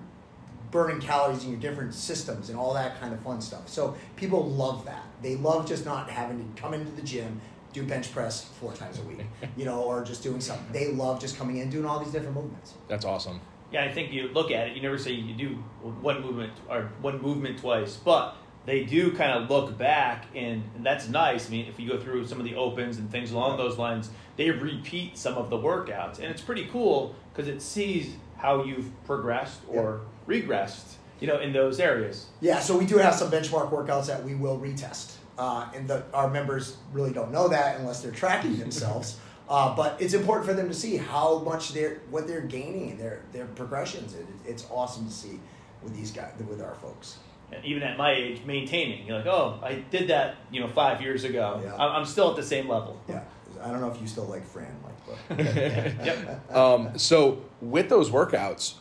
burning 0.72 1.02
calories 1.02 1.44
in 1.44 1.52
your 1.52 1.60
different 1.60 1.94
systems 1.94 2.50
and 2.50 2.58
all 2.58 2.74
that 2.74 3.00
kind 3.00 3.14
of 3.14 3.20
fun 3.22 3.42
stuff. 3.42 3.68
So 3.68 3.96
people 4.16 4.46
love 4.46 4.86
that. 4.86 5.04
They 5.22 5.36
love 5.36 5.68
just 5.68 5.86
not 5.86 6.10
having 6.10 6.40
to 6.40 6.62
come 6.62 6.74
into 6.74 6.92
the 6.92 7.02
gym, 7.02 7.42
do 7.74 7.84
bench 7.84 8.12
press 8.12 8.46
four 8.60 8.74
times 8.74 9.00
a 9.00 9.04
week, 9.04 9.26
you 9.58 9.66
know, 9.66 9.82
or 9.84 10.04
just 10.04 10.24
doing 10.24 10.42
something. 10.42 10.72
They 10.72 10.92
love 10.92 11.20
just 11.20 11.38
coming 11.38 11.58
in 11.58 11.70
doing 11.70 11.86
all 11.86 12.00
these 12.00 12.12
different 12.12 12.36
movements. 12.36 12.74
That's 12.88 13.06
awesome. 13.06 13.42
Yeah, 13.72 13.84
I 13.86 13.92
think 13.92 14.12
you 14.12 14.28
look 14.28 14.52
at 14.52 14.68
it. 14.68 14.76
You 14.76 14.82
never 14.82 14.98
say 14.98 15.12
you 15.12 15.34
do 15.34 15.56
one 16.02 16.22
movement 16.22 16.54
or 16.70 16.92
one 17.02 17.22
movement 17.22 17.60
twice, 17.60 17.96
but 17.96 18.36
they 18.66 18.84
do 18.84 19.12
kind 19.12 19.32
of 19.32 19.50
look 19.50 19.78
back, 19.78 20.26
and, 20.36 20.64
and 20.76 20.86
that's 20.86 21.08
nice. 21.08 21.48
I 21.48 21.52
mean, 21.52 21.68
if 21.68 21.80
you 21.80 21.90
go 21.90 22.00
through 22.00 22.28
some 22.28 22.40
of 22.40 22.46
the 22.46 22.56
opens 22.56 22.98
and 22.98 23.10
things 23.10 23.32
along 23.32 23.58
those 23.58 23.78
lines, 23.78 24.10
they 24.36 24.52
repeat 24.52 25.18
some 25.18 25.36
of 25.36 25.50
the 25.50 25.58
workouts, 25.58 26.20
and 26.20 26.26
it's 26.26 26.42
pretty 26.42 26.68
cool 26.68 27.16
because 27.34 27.48
it 27.48 27.62
sees 27.62 28.16
how 28.38 28.64
you've 28.64 28.92
progressed 29.06 29.62
or 29.68 30.02
regressed, 30.28 30.96
you 31.20 31.28
know, 31.28 31.40
in 31.40 31.54
those 31.54 31.80
areas. 31.80 32.28
Yeah, 32.42 32.60
so 32.60 32.78
we 32.78 32.86
do 32.86 32.98
have 32.98 33.16
some 33.16 33.32
benchmark 33.32 33.72
workouts 33.72 34.08
that 34.08 34.24
we 34.24 34.36
will 34.36 34.60
retest, 34.60 35.16
uh, 35.38 35.70
and 35.74 35.88
the, 35.88 36.04
our 36.14 36.30
members 36.30 36.78
really 36.92 37.12
don't 37.12 37.32
know 37.32 37.48
that 37.48 37.80
unless 37.80 38.02
they're 38.02 38.12
tracking 38.12 38.58
themselves. 38.58 39.18
Uh, 39.52 39.76
but 39.76 40.02
it's 40.02 40.14
important 40.14 40.48
for 40.48 40.54
them 40.54 40.70
to 40.70 40.74
see 40.74 40.96
how 40.96 41.40
much 41.40 41.74
they're 41.74 42.00
what 42.10 42.26
they're 42.26 42.40
gaining, 42.40 42.98
their 42.98 43.20
their 43.34 43.46
progressions. 43.48 44.14
It, 44.14 44.26
it's 44.46 44.66
awesome 44.72 45.06
to 45.06 45.12
see 45.12 45.42
with 45.84 45.94
these 45.94 46.10
guys, 46.12 46.32
with 46.48 46.62
our 46.62 46.76
folks. 46.76 47.18
And 47.52 47.64
even 47.66 47.84
at 47.84 47.98
my 47.98 48.14
age, 48.14 48.44
maintaining, 48.46 49.06
you're 49.06 49.18
like, 49.18 49.26
oh, 49.26 49.60
I 49.62 49.84
did 49.92 50.08
that, 50.08 50.36
you 50.52 50.62
know, 50.62 50.70
five 50.70 51.02
years 51.02 51.26
ago. 51.26 51.62
Yeah. 51.62 51.74
I'm 51.74 51.98
I'm 51.98 52.06
still 52.06 52.30
at 52.30 52.38
the 52.38 52.44
same 52.44 52.70
level. 52.70 52.98
Yeah, 53.10 53.24
I 53.62 53.72
don't 53.72 53.82
know 53.82 53.92
if 53.92 54.00
you 54.00 54.08
still 54.08 54.24
like 54.24 54.46
Fran, 54.46 54.74
Mike, 54.84 55.20
but 55.28 55.38
Yep. 56.06 56.56
Um, 56.56 56.98
so 56.98 57.44
with 57.60 57.90
those 57.90 58.10
workouts, 58.10 58.76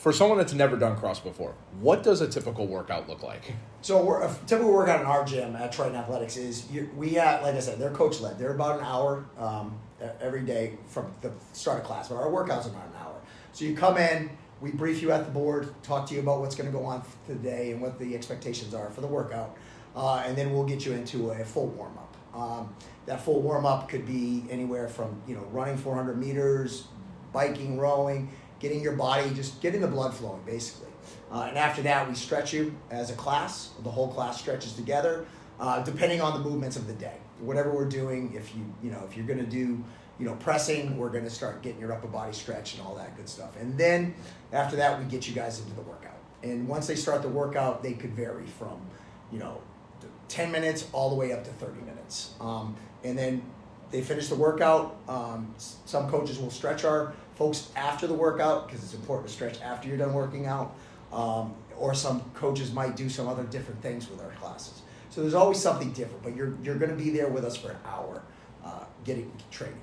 for 0.00 0.14
someone 0.14 0.38
that's 0.38 0.54
never 0.54 0.76
done 0.76 0.96
cross 0.96 1.20
before, 1.20 1.54
what 1.78 2.02
does 2.02 2.22
a 2.22 2.26
typical 2.26 2.66
workout 2.66 3.06
look 3.06 3.22
like? 3.22 3.52
So 3.82 4.10
a 4.14 4.34
typical 4.46 4.72
workout 4.72 5.00
in 5.00 5.06
our 5.06 5.24
gym 5.26 5.54
at 5.56 5.72
Triton 5.72 5.94
Athletics 5.94 6.38
is 6.38 6.70
you, 6.70 6.90
we 6.96 7.18
at 7.18 7.42
like 7.42 7.54
I 7.54 7.60
said, 7.60 7.78
they're 7.78 7.90
coach 7.90 8.20
led. 8.20 8.38
They're 8.38 8.54
about 8.54 8.78
an 8.78 8.86
hour 8.86 9.26
um, 9.38 9.78
every 10.20 10.42
day 10.42 10.78
from 10.86 11.12
the 11.20 11.32
start 11.52 11.80
of 11.80 11.84
class, 11.84 12.08
but 12.08 12.16
our 12.16 12.28
workouts 12.28 12.66
are 12.66 12.70
about 12.70 12.86
an 12.86 12.96
hour. 12.98 13.20
So 13.52 13.66
you 13.66 13.74
come 13.74 13.98
in, 13.98 14.30
we 14.62 14.70
brief 14.70 15.02
you 15.02 15.12
at 15.12 15.26
the 15.26 15.30
board, 15.30 15.74
talk 15.82 16.06
to 16.08 16.14
you 16.14 16.20
about 16.20 16.40
what's 16.40 16.54
going 16.54 16.70
to 16.70 16.76
go 16.76 16.84
on 16.84 17.02
for 17.02 17.32
the 17.32 17.34
day 17.34 17.72
and 17.72 17.82
what 17.82 17.98
the 17.98 18.14
expectations 18.14 18.72
are 18.72 18.90
for 18.90 19.02
the 19.02 19.06
workout, 19.06 19.56
uh, 19.94 20.22
and 20.26 20.36
then 20.36 20.52
we'll 20.52 20.64
get 20.64 20.86
you 20.86 20.92
into 20.92 21.30
a 21.30 21.44
full 21.44 21.66
warm 21.68 21.98
up. 21.98 22.16
Um, 22.34 22.74
that 23.04 23.20
full 23.20 23.40
warm 23.42 23.66
up 23.66 23.88
could 23.88 24.06
be 24.06 24.44
anywhere 24.50 24.88
from 24.88 25.20
you 25.26 25.34
know 25.34 25.42
running 25.52 25.76
400 25.76 26.18
meters, 26.18 26.84
biking, 27.32 27.78
rowing, 27.78 28.30
getting 28.60 28.80
your 28.80 28.92
body 28.92 29.28
just 29.34 29.60
getting 29.60 29.80
the 29.80 29.88
blood 29.88 30.14
flowing 30.14 30.42
basically. 30.46 30.88
Uh, 31.32 31.46
and 31.48 31.58
after 31.58 31.82
that, 31.82 32.08
we 32.08 32.14
stretch 32.14 32.52
you 32.52 32.74
as 32.90 33.10
a 33.10 33.14
class. 33.14 33.70
The 33.82 33.90
whole 33.90 34.08
class 34.08 34.38
stretches 34.40 34.74
together, 34.74 35.26
uh, 35.58 35.82
depending 35.82 36.20
on 36.20 36.40
the 36.40 36.48
movements 36.48 36.76
of 36.76 36.86
the 36.86 36.92
day. 36.92 37.16
Whatever 37.40 37.70
we're 37.70 37.88
doing, 37.88 38.32
if 38.34 38.54
you 38.54 38.62
you 38.82 38.90
know 38.90 39.02
if 39.08 39.16
you're 39.16 39.26
going 39.26 39.38
to 39.38 39.50
do 39.50 39.82
you 40.18 40.26
know 40.26 40.34
pressing, 40.36 40.96
we're 40.98 41.08
going 41.08 41.24
to 41.24 41.30
start 41.30 41.62
getting 41.62 41.80
your 41.80 41.92
upper 41.92 42.06
body 42.06 42.32
stretch 42.32 42.74
and 42.74 42.82
all 42.86 42.94
that 42.96 43.16
good 43.16 43.28
stuff. 43.28 43.56
And 43.58 43.78
then 43.78 44.14
after 44.52 44.76
that, 44.76 44.98
we 44.98 45.06
get 45.06 45.26
you 45.26 45.34
guys 45.34 45.58
into 45.58 45.74
the 45.74 45.82
workout. 45.82 46.18
And 46.42 46.68
once 46.68 46.86
they 46.86 46.96
start 46.96 47.22
the 47.22 47.28
workout, 47.28 47.82
they 47.82 47.94
could 47.94 48.14
vary 48.14 48.46
from 48.46 48.80
you 49.32 49.38
know 49.38 49.62
10 50.28 50.52
minutes 50.52 50.86
all 50.92 51.10
the 51.10 51.16
way 51.16 51.32
up 51.32 51.44
to 51.44 51.50
30 51.50 51.80
minutes. 51.80 52.34
Um, 52.40 52.76
and 53.04 53.18
then 53.18 53.42
they 53.90 54.02
finish 54.02 54.28
the 54.28 54.36
workout. 54.36 54.96
Um, 55.08 55.54
some 55.58 56.08
coaches 56.08 56.38
will 56.38 56.50
stretch 56.50 56.84
our 56.84 57.12
folks 57.40 57.70
after 57.74 58.06
the 58.06 58.12
workout 58.12 58.66
because 58.66 58.84
it's 58.84 58.92
important 58.92 59.26
to 59.26 59.32
stretch 59.32 59.58
after 59.62 59.88
you're 59.88 59.96
done 59.96 60.12
working 60.12 60.44
out. 60.44 60.74
Um, 61.10 61.54
or 61.78 61.94
some 61.94 62.20
coaches 62.34 62.70
might 62.70 62.96
do 62.96 63.08
some 63.08 63.26
other 63.26 63.44
different 63.44 63.80
things 63.80 64.10
with 64.10 64.20
our 64.20 64.30
classes. 64.32 64.82
So 65.08 65.22
there's 65.22 65.32
always 65.32 65.58
something 65.58 65.90
different, 65.92 66.22
but 66.22 66.36
you're, 66.36 66.54
you're 66.62 66.76
going 66.76 66.90
to 66.90 67.02
be 67.02 67.08
there 67.08 67.28
with 67.28 67.46
us 67.46 67.56
for 67.56 67.70
an 67.70 67.78
hour 67.86 68.22
uh, 68.62 68.84
getting 69.04 69.32
training. 69.50 69.80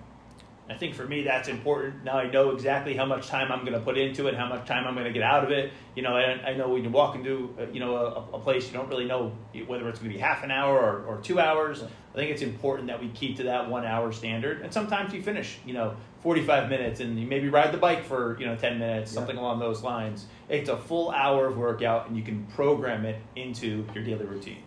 I 0.69 0.75
think 0.75 0.93
for 0.93 1.07
me 1.07 1.23
that's 1.23 1.47
important. 1.47 2.03
Now 2.03 2.19
I 2.19 2.29
know 2.29 2.51
exactly 2.51 2.95
how 2.95 3.05
much 3.05 3.27
time 3.27 3.51
I'm 3.51 3.61
going 3.61 3.73
to 3.73 3.79
put 3.79 3.97
into 3.97 4.27
it, 4.27 4.35
how 4.35 4.47
much 4.47 4.67
time 4.67 4.85
I'm 4.85 4.93
going 4.93 5.07
to 5.07 5.13
get 5.13 5.23
out 5.23 5.43
of 5.43 5.49
it. 5.49 5.71
You 5.95 6.03
know, 6.03 6.15
I, 6.15 6.49
I 6.49 6.53
know 6.55 6.69
when 6.69 6.83
you 6.83 6.89
walk 6.89 7.15
into 7.15 7.55
uh, 7.59 7.65
you 7.71 7.79
know 7.79 7.95
a, 7.95 8.35
a 8.35 8.39
place, 8.39 8.67
you 8.67 8.73
don't 8.73 8.89
really 8.89 9.05
know 9.05 9.35
whether 9.65 9.87
it's 9.87 9.99
going 9.99 10.11
to 10.11 10.17
be 10.17 10.21
half 10.21 10.43
an 10.43 10.51
hour 10.51 10.77
or, 10.77 11.05
or 11.05 11.21
two 11.21 11.39
hours. 11.39 11.83
I 12.17 12.21
think 12.21 12.31
it's 12.31 12.41
important 12.41 12.87
that 12.87 12.99
we 12.99 13.09
keep 13.09 13.37
to 13.37 13.43
that 13.43 13.69
one 13.69 13.85
hour 13.85 14.11
standard. 14.11 14.61
And 14.63 14.73
sometimes 14.73 15.13
you 15.13 15.21
finish, 15.21 15.59
you 15.67 15.73
know, 15.73 15.95
45 16.23 16.67
minutes, 16.67 16.99
and 16.99 17.19
you 17.19 17.27
maybe 17.27 17.47
ride 17.47 17.71
the 17.71 17.77
bike 17.77 18.03
for 18.03 18.35
you 18.39 18.47
know 18.47 18.55
10 18.55 18.79
minutes, 18.79 19.11
Yeah. 19.11 19.19
something 19.19 19.37
along 19.37 19.59
those 19.59 19.83
lines. 19.83 20.25
It's 20.49 20.67
a 20.67 20.75
full 20.77 21.11
hour 21.11 21.45
of 21.45 21.57
workout, 21.59 22.07
and 22.07 22.17
you 22.17 22.23
can 22.23 22.47
program 22.55 23.05
it 23.05 23.17
into 23.35 23.85
your 23.93 24.03
daily 24.03 24.25
routine. 24.25 24.63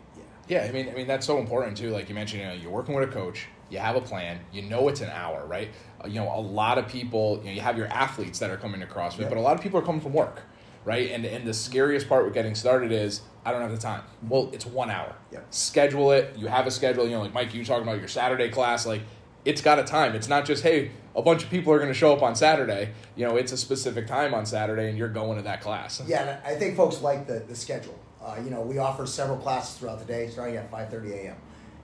Yeah. 0.48 0.62
Yeah, 0.62 0.68
I 0.68 0.70
mean, 0.72 0.88
I 0.90 0.92
mean 0.92 1.08
that's 1.08 1.26
so 1.26 1.38
important 1.38 1.76
too. 1.76 1.90
Like 1.90 2.08
you 2.08 2.14
mentioned, 2.14 2.42
you 2.42 2.48
know, 2.48 2.54
you're 2.54 2.70
working 2.70 2.94
with 2.94 3.08
a 3.08 3.12
coach, 3.12 3.48
you 3.68 3.78
have 3.78 3.96
a 3.96 4.00
plan, 4.00 4.38
you 4.52 4.62
know 4.62 4.86
it's 4.86 5.00
an 5.00 5.10
hour, 5.10 5.44
right? 5.44 5.70
Uh, 6.04 6.06
you 6.06 6.20
know, 6.20 6.32
a 6.32 6.38
lot 6.40 6.78
of 6.78 6.86
people, 6.86 7.38
you 7.40 7.46
know, 7.46 7.50
you 7.50 7.60
have 7.62 7.76
your 7.76 7.88
athletes 7.88 8.38
that 8.38 8.50
are 8.50 8.56
coming 8.58 8.80
to 8.80 8.86
CrossFit, 8.86 9.22
Yep. 9.22 9.28
but 9.30 9.38
a 9.38 9.40
lot 9.40 9.56
of 9.56 9.60
people 9.60 9.80
are 9.80 9.84
coming 9.84 10.00
from 10.00 10.12
work, 10.12 10.42
right? 10.84 11.10
And 11.10 11.24
and 11.24 11.46
the 11.46 11.54
scariest 11.54 12.08
part 12.08 12.24
with 12.24 12.34
getting 12.34 12.54
started 12.54 12.92
is 12.92 13.22
I 13.44 13.52
don't 13.52 13.62
have 13.62 13.70
the 13.70 13.78
time. 13.78 14.02
Well, 14.28 14.50
it's 14.52 14.66
one 14.66 14.90
hour. 14.90 15.14
Yep. 15.32 15.46
Schedule 15.50 16.12
it. 16.12 16.36
You 16.36 16.46
have 16.46 16.66
a 16.66 16.70
schedule. 16.70 17.04
You 17.04 17.12
know, 17.12 17.22
like 17.22 17.34
Mike, 17.34 17.54
you 17.54 17.64
talking 17.64 17.84
about 17.84 17.98
your 17.98 18.08
Saturday 18.08 18.48
class, 18.48 18.86
like. 18.86 19.02
It's 19.42 19.62
got 19.62 19.78
a 19.78 19.84
time. 19.84 20.14
It's 20.14 20.28
not 20.28 20.44
just 20.44 20.62
hey, 20.62 20.90
a 21.16 21.22
bunch 21.22 21.42
of 21.42 21.48
people 21.48 21.72
are 21.72 21.78
going 21.78 21.88
to 21.88 21.94
show 21.94 22.12
up 22.12 22.22
on 22.22 22.36
Saturday. 22.36 22.90
You 23.16 23.26
know, 23.26 23.36
it's 23.36 23.52
a 23.52 23.56
specific 23.56 24.06
time 24.06 24.34
on 24.34 24.44
Saturday, 24.44 24.90
and 24.90 24.98
you're 24.98 25.08
going 25.08 25.38
to 25.38 25.44
that 25.44 25.62
class. 25.62 26.02
Yeah, 26.06 26.20
and 26.24 26.46
I 26.46 26.58
think 26.58 26.76
folks 26.76 27.00
like 27.00 27.26
the, 27.26 27.38
the 27.48 27.56
schedule. 27.56 27.98
Uh, 28.22 28.36
you 28.44 28.50
know, 28.50 28.60
we 28.60 28.76
offer 28.76 29.06
several 29.06 29.38
classes 29.38 29.78
throughout 29.78 29.98
the 29.98 30.04
day, 30.04 30.28
starting 30.28 30.56
at 30.56 30.70
five 30.70 30.90
thirty 30.90 31.14
a.m. 31.14 31.36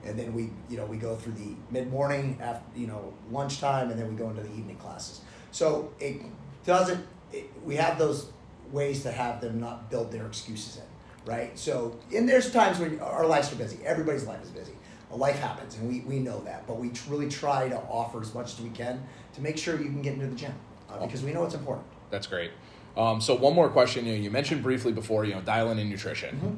And 0.05 0.19
then 0.19 0.35
we, 0.35 0.51
you 0.69 0.77
know, 0.77 0.85
we 0.85 0.99
go 0.99 1.17
through 1.17 1.33
the 1.33 1.57
mid 1.71 1.91
morning, 1.91 2.37
after 2.43 2.79
you 2.79 2.89
know, 2.89 3.15
lunchtime, 3.31 3.91
and 3.91 3.99
then 3.99 4.07
we 4.07 4.17
go 4.17 4.29
into 4.29 4.43
the 4.43 4.53
evening 4.53 4.77
classes. 4.77 5.23
So 5.51 5.95
it 5.99 6.21
doesn't. 6.67 7.07
It, 7.33 7.51
we 7.65 7.77
have 7.77 7.99
those 7.99 8.27
ways 8.73 9.03
to 9.03 9.13
have 9.13 9.41
them 9.41 9.61
not 9.61 9.91
build 9.91 10.13
their 10.13 10.27
excuses 10.27 10.77
in, 10.77 11.31
right? 11.31 11.59
So, 11.59 11.99
and 12.15 12.29
there's 12.29 12.51
times 12.51 12.79
when 12.79 13.01
our 13.01 13.27
lives 13.27 13.53
are 13.53 13.57
busy. 13.57 13.79
Everybody's 13.85 14.27
life 14.27 14.43
is 14.43 14.51
busy. 14.51 14.73
Life 15.11 15.39
happens, 15.39 15.77
and 15.77 15.89
we, 15.89 16.01
we 16.01 16.19
know 16.19 16.41
that. 16.41 16.67
But 16.67 16.79
we 16.79 16.91
really 17.09 17.29
try 17.29 17.69
to 17.69 17.77
offer 17.77 18.21
as 18.21 18.35
much 18.35 18.53
as 18.55 18.61
we 18.61 18.71
can 18.71 19.03
to 19.35 19.41
make 19.41 19.57
sure 19.57 19.79
you 19.79 19.85
can 19.85 20.03
get 20.03 20.15
into 20.15 20.27
the 20.27 20.35
gym 20.35 20.53
uh, 20.91 21.05
because 21.07 21.23
we 21.23 21.33
know 21.33 21.45
it's 21.45 21.55
important. 21.55 21.87
That's 22.11 22.27
great. 22.27 22.51
Um, 22.97 23.21
so 23.21 23.35
one 23.35 23.55
more 23.55 23.69
question. 23.69 24.05
You 24.05 24.13
know, 24.13 24.19
you 24.19 24.31
mentioned 24.31 24.63
briefly 24.63 24.93
before, 24.93 25.25
you 25.25 25.35
know, 25.35 25.41
dialing 25.41 25.79
in 25.79 25.89
nutrition. 25.89 26.37
Mm-hmm. 26.37 26.55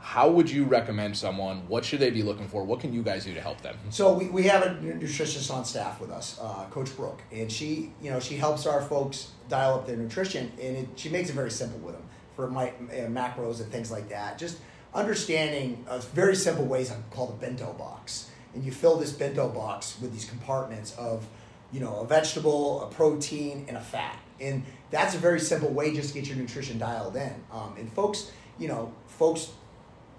How 0.00 0.28
would 0.30 0.50
you 0.50 0.64
recommend 0.64 1.16
someone? 1.16 1.68
What 1.68 1.84
should 1.84 2.00
they 2.00 2.10
be 2.10 2.22
looking 2.22 2.48
for? 2.48 2.64
What 2.64 2.80
can 2.80 2.92
you 2.92 3.02
guys 3.02 3.24
do 3.24 3.34
to 3.34 3.40
help 3.40 3.60
them? 3.60 3.76
So 3.90 4.14
we, 4.14 4.28
we 4.28 4.42
have 4.44 4.62
a 4.62 4.70
nutritionist 4.76 5.52
on 5.52 5.64
staff 5.64 6.00
with 6.00 6.10
us, 6.10 6.38
uh, 6.40 6.66
Coach 6.70 6.94
Brooke, 6.96 7.20
and 7.32 7.50
she 7.50 7.92
you 8.00 8.10
know 8.10 8.20
she 8.20 8.36
helps 8.36 8.66
our 8.66 8.82
folks 8.82 9.32
dial 9.48 9.74
up 9.74 9.86
their 9.86 9.96
nutrition, 9.96 10.52
and 10.60 10.76
it, 10.76 10.88
she 10.96 11.08
makes 11.08 11.30
it 11.30 11.34
very 11.34 11.50
simple 11.50 11.78
with 11.80 11.94
them 11.94 12.04
for 12.36 12.48
my 12.48 12.68
uh, 12.68 13.08
macros 13.08 13.60
and 13.60 13.70
things 13.72 13.90
like 13.90 14.08
that. 14.08 14.38
Just 14.38 14.58
understanding 14.94 15.84
very 16.14 16.36
simple 16.36 16.64
ways 16.64 16.90
I 16.90 16.96
called 17.10 17.30
a 17.30 17.40
bento 17.44 17.72
box, 17.74 18.30
and 18.54 18.64
you 18.64 18.72
fill 18.72 18.96
this 18.96 19.12
bento 19.12 19.48
box 19.48 19.98
with 20.00 20.12
these 20.12 20.24
compartments 20.24 20.94
of 20.96 21.26
you 21.72 21.80
know 21.80 22.00
a 22.00 22.06
vegetable, 22.06 22.82
a 22.82 22.86
protein, 22.86 23.64
and 23.68 23.76
a 23.76 23.80
fat, 23.80 24.18
and 24.40 24.62
that's 24.90 25.14
a 25.14 25.18
very 25.18 25.40
simple 25.40 25.70
way 25.70 25.94
just 25.94 26.14
to 26.14 26.20
get 26.20 26.28
your 26.28 26.36
nutrition 26.36 26.78
dialed 26.78 27.16
in. 27.16 27.34
Um, 27.52 27.74
and 27.78 27.92
folks, 27.92 28.30
you 28.58 28.68
know, 28.68 28.92
folks 29.06 29.50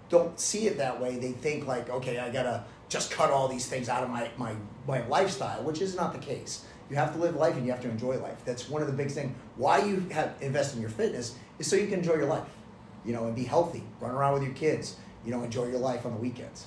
don't 0.10 0.40
see 0.40 0.68
it 0.68 0.78
that 0.78 1.00
way. 1.00 1.18
They 1.18 1.32
think 1.32 1.68
like, 1.68 1.90
okay, 1.90 2.20
I 2.20 2.30
gotta 2.30 2.64
just 2.90 3.12
cut 3.12 3.30
all 3.30 3.48
these 3.48 3.68
things 3.68 3.88
out 3.88 4.04
of 4.04 4.10
my, 4.10 4.30
my, 4.38 4.56
my 4.88 5.06
lifestyle, 5.08 5.64
which 5.64 5.82
is 5.82 5.96
not 5.96 6.14
the 6.14 6.20
case. 6.20 6.66
You 6.90 6.96
have 6.96 7.14
to 7.14 7.20
live 7.20 7.36
life 7.36 7.56
and 7.56 7.66
you 7.66 7.72
have 7.72 7.82
to 7.82 7.90
enjoy 7.90 8.18
life. 8.18 8.44
That's 8.46 8.68
one 8.68 8.82
of 8.82 8.88
the 8.88 8.94
big 8.94 9.12
things. 9.12 9.36
Why 9.56 9.84
you 9.84 10.00
have 10.12 10.34
invest 10.42 10.76
in 10.76 10.82
your 10.82 10.90
fitness 10.90 11.36
is 11.60 11.68
so 11.68 11.76
you 11.76 11.86
can 11.86 12.00
enjoy 12.00 12.16
your 12.16 12.26
life, 12.26 12.48
you 13.06 13.14
know, 13.14 13.28
and 13.28 13.36
be 13.36 13.44
healthy, 13.44 13.84
run 14.00 14.12
around 14.12 14.34
with 14.34 14.44
your 14.44 14.54
kids, 14.54 14.96
you 15.24 15.32
know, 15.32 15.44
enjoy 15.44 15.68
your 15.68 15.80
life 15.80 16.06
on 16.06 16.14
the 16.14 16.20
weekends. 16.20 16.66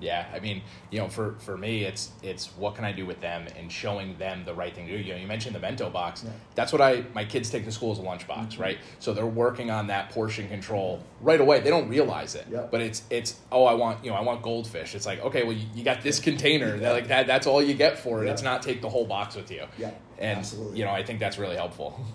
Yeah, 0.00 0.26
I 0.32 0.38
mean, 0.38 0.62
you 0.92 1.00
know, 1.00 1.08
for 1.08 1.34
for 1.40 1.56
me, 1.58 1.82
it's 1.82 2.12
it's 2.22 2.46
what 2.56 2.76
can 2.76 2.84
I 2.84 2.92
do 2.92 3.04
with 3.04 3.20
them 3.20 3.46
and 3.58 3.70
showing 3.70 4.16
them 4.16 4.44
the 4.44 4.54
right 4.54 4.72
thing 4.72 4.86
to 4.86 4.96
do. 4.96 5.02
You 5.02 5.14
know, 5.14 5.18
you 5.20 5.26
mentioned 5.26 5.56
the 5.56 5.58
bento 5.58 5.90
box. 5.90 6.22
Yeah. 6.24 6.30
That's 6.54 6.72
what 6.72 6.80
I 6.80 7.04
my 7.14 7.24
kids 7.24 7.50
take 7.50 7.64
to 7.64 7.72
school 7.72 7.90
as 7.90 7.98
a 7.98 8.02
lunchbox, 8.02 8.52
Mhm. 8.54 8.60
right? 8.60 8.78
So 9.00 9.12
they're 9.12 9.26
working 9.26 9.72
on 9.72 9.88
that 9.88 10.10
portion 10.10 10.48
control 10.48 11.00
right 11.20 11.40
away. 11.40 11.58
They 11.60 11.70
don't 11.70 11.88
realize 11.88 12.36
it, 12.36 12.46
Yeah. 12.48 12.66
but 12.70 12.80
it's 12.80 13.02
it's 13.10 13.40
oh, 13.50 13.64
I 13.64 13.74
want 13.74 14.04
you 14.04 14.10
know 14.10 14.16
I 14.16 14.20
want 14.20 14.40
goldfish. 14.42 14.94
It's 14.94 15.06
like 15.06 15.20
okay, 15.24 15.42
well 15.42 15.54
you, 15.54 15.66
you 15.74 15.82
got 15.82 16.00
this 16.02 16.20
container 16.20 16.74
Yeah. 16.76 16.80
that 16.82 16.92
like 16.92 17.08
that 17.08 17.26
that's 17.26 17.48
all 17.48 17.60
you 17.60 17.74
get 17.74 17.98
for 17.98 18.22
it. 18.22 18.26
Yeah. 18.26 18.32
It's 18.34 18.42
not 18.42 18.62
take 18.62 18.80
the 18.80 18.88
whole 18.90 19.04
box 19.06 19.34
with 19.34 19.50
you. 19.50 19.64
Yeah, 19.78 19.90
and 20.18 20.38
absolutely. 20.38 20.78
you 20.78 20.84
know 20.84 20.92
I 20.92 21.02
think 21.02 21.18
that's 21.18 21.38
really 21.38 21.56
helpful. 21.56 22.00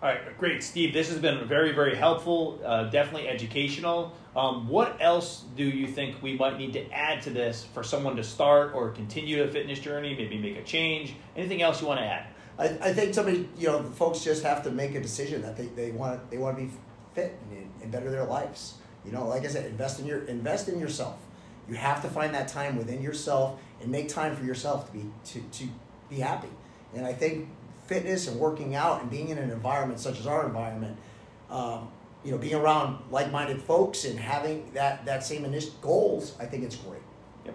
All 0.00 0.08
right, 0.08 0.38
great, 0.38 0.62
Steve. 0.62 0.94
This 0.94 1.08
has 1.10 1.18
been 1.18 1.48
very, 1.48 1.72
very 1.72 1.96
helpful. 1.96 2.60
Uh, 2.64 2.84
definitely 2.84 3.26
educational. 3.28 4.12
Um, 4.38 4.68
what 4.68 4.96
else 5.00 5.42
do 5.56 5.64
you 5.64 5.88
think 5.88 6.22
we 6.22 6.36
might 6.36 6.58
need 6.58 6.72
to 6.74 6.88
add 6.92 7.22
to 7.22 7.30
this 7.30 7.64
for 7.74 7.82
someone 7.82 8.14
to 8.14 8.22
start 8.22 8.72
or 8.72 8.90
continue 8.90 9.42
a 9.42 9.48
fitness 9.48 9.80
journey? 9.80 10.14
Maybe 10.14 10.38
make 10.38 10.56
a 10.56 10.62
change. 10.62 11.16
Anything 11.36 11.60
else 11.60 11.80
you 11.80 11.88
want 11.88 11.98
to 11.98 12.06
add? 12.06 12.26
I, 12.56 12.66
I 12.80 12.92
think 12.92 13.14
somebody, 13.14 13.48
you 13.58 13.66
know, 13.66 13.82
folks 13.82 14.22
just 14.22 14.44
have 14.44 14.62
to 14.62 14.70
make 14.70 14.94
a 14.94 15.00
decision 15.00 15.42
that 15.42 15.56
they, 15.56 15.66
they 15.66 15.90
want 15.90 16.30
they 16.30 16.38
want 16.38 16.56
to 16.56 16.64
be 16.66 16.70
fit 17.14 17.36
and, 17.50 17.68
and 17.82 17.90
better 17.90 18.12
their 18.12 18.26
lives. 18.26 18.74
You 19.04 19.10
know, 19.10 19.26
like 19.26 19.44
I 19.44 19.48
said, 19.48 19.66
invest 19.66 19.98
in 19.98 20.06
your 20.06 20.20
invest 20.26 20.68
in 20.68 20.78
yourself. 20.78 21.18
You 21.68 21.74
have 21.74 22.00
to 22.02 22.08
find 22.08 22.32
that 22.34 22.46
time 22.46 22.76
within 22.76 23.02
yourself 23.02 23.60
and 23.80 23.90
make 23.90 24.08
time 24.08 24.36
for 24.36 24.44
yourself 24.44 24.86
to 24.86 24.92
be 24.92 25.10
to, 25.32 25.40
to 25.40 25.68
be 26.08 26.20
happy. 26.20 26.48
And 26.94 27.04
I 27.04 27.12
think 27.12 27.48
fitness 27.88 28.28
and 28.28 28.38
working 28.38 28.76
out 28.76 29.02
and 29.02 29.10
being 29.10 29.30
in 29.30 29.38
an 29.38 29.50
environment 29.50 29.98
such 29.98 30.20
as 30.20 30.28
our 30.28 30.46
environment, 30.46 30.96
um, 31.50 31.88
you 32.24 32.32
know, 32.32 32.38
being 32.38 32.54
around 32.54 32.98
like-minded 33.10 33.62
folks 33.62 34.04
and 34.04 34.18
having 34.18 34.70
that 34.74 35.04
that 35.06 35.24
same 35.24 35.44
initial 35.44 35.72
goals, 35.80 36.34
I 36.40 36.46
think 36.46 36.64
it's 36.64 36.76
great. 36.76 37.02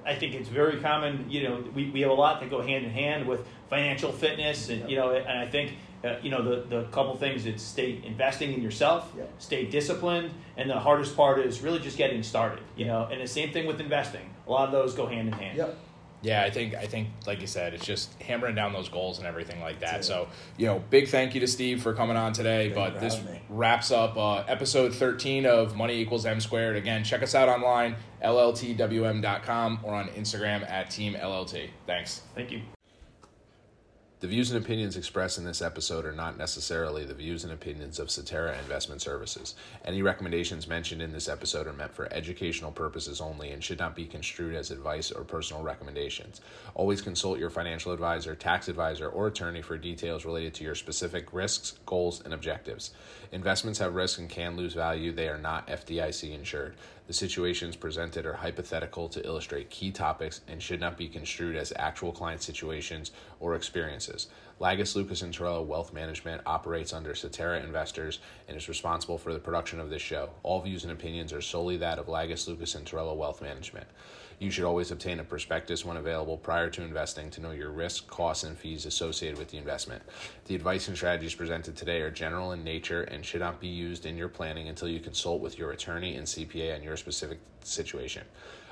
I 0.06 0.15
think 0.15 0.34
it's 0.34 0.49
very 0.49 0.80
common. 0.80 1.30
You 1.30 1.43
know, 1.43 1.63
we, 1.76 1.91
we 1.91 2.02
have 2.02 2.10
a 2.10 2.15
lot 2.15 2.39
that 2.39 2.49
go 2.49 2.62
hand 2.62 2.84
in 2.84 2.89
hand 2.91 3.28
with 3.28 3.41
financial 3.69 4.12
fitness, 4.12 4.69
and 4.69 4.89
you 4.89 4.95
know, 4.95 5.12
and 5.12 5.38
I 5.39 5.47
think 5.47 5.73
uh, 6.04 6.15
you 6.23 6.32
know 6.32 6.41
the 6.41 6.67
the 6.67 6.84
couple 6.86 7.15
things 7.15 7.45
it's 7.45 7.62
stay 7.62 8.02
investing 8.04 8.54
in 8.54 8.62
yourself, 8.63 9.12
Yep. 9.15 9.30
stay 9.38 9.65
disciplined, 9.65 10.32
and 10.58 10.69
the 10.69 10.80
hardest 10.80 11.15
part 11.15 11.39
is 11.39 11.62
really 11.62 11.80
just 11.80 11.97
getting 11.97 12.23
started. 12.23 12.63
You 12.76 12.86
know, 12.86 13.08
and 13.12 13.21
the 13.21 13.28
same 13.28 13.52
thing 13.54 13.67
with 13.67 13.80
investing. 13.80 14.28
A 14.47 14.52
lot 14.52 14.65
of 14.65 14.71
those 14.71 14.95
go 14.95 15.06
hand 15.06 15.28
in 15.28 15.34
hand. 15.34 15.58
Yep. 15.58 15.78
Yeah, 16.23 16.43
I 16.43 16.49
think 16.49 16.73
I 16.73 16.88
think 16.88 17.09
like 17.27 17.41
you 17.41 17.47
said, 17.47 17.73
it's 17.73 17.86
just 17.86 18.19
hammering 18.21 18.55
down 18.55 18.73
those 18.73 18.89
goals 18.89 19.17
and 19.19 19.27
everything 19.27 19.59
like 19.62 19.81
that. 19.81 20.05
So 20.05 20.29
you 20.57 20.65
know, 20.65 20.81
big 20.89 21.09
thank 21.09 21.36
you 21.36 21.41
to 21.41 21.47
Steve 21.47 21.83
for 21.83 21.93
coming 21.93 22.15
on 22.17 22.33
today. 22.33 22.71
Thank 22.71 22.93
but 22.93 23.01
this 23.01 23.19
wraps 23.49 23.91
up 23.91 24.17
uh, 24.17 24.43
episode 24.47 24.93
thirteen 24.93 25.45
of 25.45 25.75
Money 25.75 25.99
Equals 25.99 26.25
M 26.25 26.39
Squared. 26.39 26.77
Again, 26.77 27.03
check 27.03 27.21
us 27.21 27.36
out 27.36 27.49
online 27.49 27.97
lltwm.com 28.23 29.79
or 29.83 29.93
on 29.93 30.07
Instagram 30.09 30.69
at 30.69 30.89
Team 30.89 31.13
LLT. 31.13 31.69
Thanks. 31.86 32.21
Thank 32.33 32.51
you. 32.51 32.62
The 34.23 34.29
views 34.29 34.51
and 34.51 34.63
opinions 34.63 34.95
expressed 34.95 35.38
in 35.38 35.43
this 35.43 35.62
episode 35.62 36.05
are 36.05 36.13
not 36.13 36.38
necessarily 36.38 37.03
the 37.03 37.13
views 37.13 37.43
and 37.43 37.51
opinions 37.51 37.99
of 37.99 38.09
Cetera 38.09 38.57
Investment 38.57 39.01
Services. 39.01 39.53
Any 39.83 40.01
recommendations 40.01 40.65
mentioned 40.65 41.01
in 41.01 41.12
this 41.12 41.27
episode 41.27 41.67
are 41.67 41.73
meant 41.73 41.93
for 41.93 42.07
educational 42.09 42.71
purposes 42.71 43.19
only 43.19 43.51
and 43.51 43.62
should 43.62 43.79
not 43.79 43.97
be 43.97 44.05
construed 44.05 44.55
as 44.55 44.71
advice 44.71 45.12
or 45.12 45.25
personal 45.25 45.62
recommendations. 45.62 46.39
Always 46.73 47.01
consult 47.01 47.38
your 47.38 47.49
financial 47.49 47.91
advisor, 47.91 48.33
tax 48.33 48.69
advisor, 48.69 49.09
or 49.09 49.27
attorney 49.27 49.62
for 49.62 49.77
details 49.77 50.23
related 50.23 50.53
to 50.53 50.63
your 50.63 50.75
specific 50.75 51.33
risks, 51.33 51.73
goals, 51.86 52.21
and 52.23 52.33
objectives. 52.33 52.91
Investments 53.33 53.79
have 53.79 53.93
risk 53.93 54.19
and 54.19 54.29
can 54.29 54.55
lose 54.55 54.73
value. 54.73 55.12
They 55.12 55.27
are 55.27 55.38
not 55.38 55.67
FDIC 55.67 56.33
insured. 56.33 56.75
The 57.05 57.13
situations 57.13 57.75
presented 57.75 58.25
are 58.25 58.33
hypothetical 58.33 59.09
to 59.09 59.25
illustrate 59.25 59.69
key 59.69 59.91
topics 59.91 60.39
and 60.47 60.63
should 60.63 60.79
not 60.79 60.97
be 60.97 61.09
construed 61.09 61.57
as 61.57 61.73
actual 61.75 62.13
client 62.13 62.41
situations 62.41 63.11
or 63.41 63.55
experiences. 63.55 64.27
Lagos, 64.59 64.95
Lucas, 64.95 65.21
and 65.21 65.33
Torello 65.33 65.63
Wealth 65.63 65.91
Management 65.91 66.41
operates 66.45 66.93
under 66.93 67.13
Cetera 67.13 67.59
Investors 67.59 68.19
and 68.47 68.55
is 68.55 68.69
responsible 68.69 69.17
for 69.17 69.33
the 69.33 69.39
production 69.39 69.81
of 69.81 69.89
this 69.89 70.01
show. 70.01 70.29
All 70.43 70.61
views 70.61 70.83
and 70.83 70.93
opinions 70.93 71.33
are 71.33 71.41
solely 71.41 71.75
that 71.77 71.99
of 71.99 72.07
Lagos, 72.07 72.47
Lucas, 72.47 72.73
and 72.75 72.85
Torello 72.85 73.15
Wealth 73.15 73.41
Management. 73.41 73.87
You 74.39 74.51
should 74.51 74.65
always 74.65 74.91
obtain 74.91 75.19
a 75.19 75.23
prospectus 75.23 75.85
when 75.85 75.97
available 75.97 76.37
prior 76.37 76.69
to 76.71 76.81
investing 76.81 77.29
to 77.31 77.41
know 77.41 77.51
your 77.51 77.71
risk, 77.71 78.07
costs, 78.07 78.43
and 78.43 78.57
fees 78.57 78.85
associated 78.85 79.37
with 79.37 79.49
the 79.49 79.57
investment. 79.57 80.03
The 80.45 80.55
advice 80.55 80.87
and 80.87 80.97
strategies 80.97 81.35
presented 81.35 81.75
today 81.75 82.01
are 82.01 82.11
general 82.11 82.51
in 82.51 82.63
nature 82.63 83.03
and 83.03 83.25
should 83.25 83.41
not 83.41 83.59
be 83.59 83.67
used 83.67 84.05
in 84.05 84.17
your 84.17 84.29
planning 84.29 84.67
until 84.67 84.87
you 84.87 84.99
consult 84.99 85.41
with 85.41 85.57
your 85.57 85.71
attorney 85.71 86.15
and 86.15 86.25
CPA 86.25 86.75
on 86.75 86.83
your 86.83 86.97
specific 86.97 87.39
situation. 87.63 88.23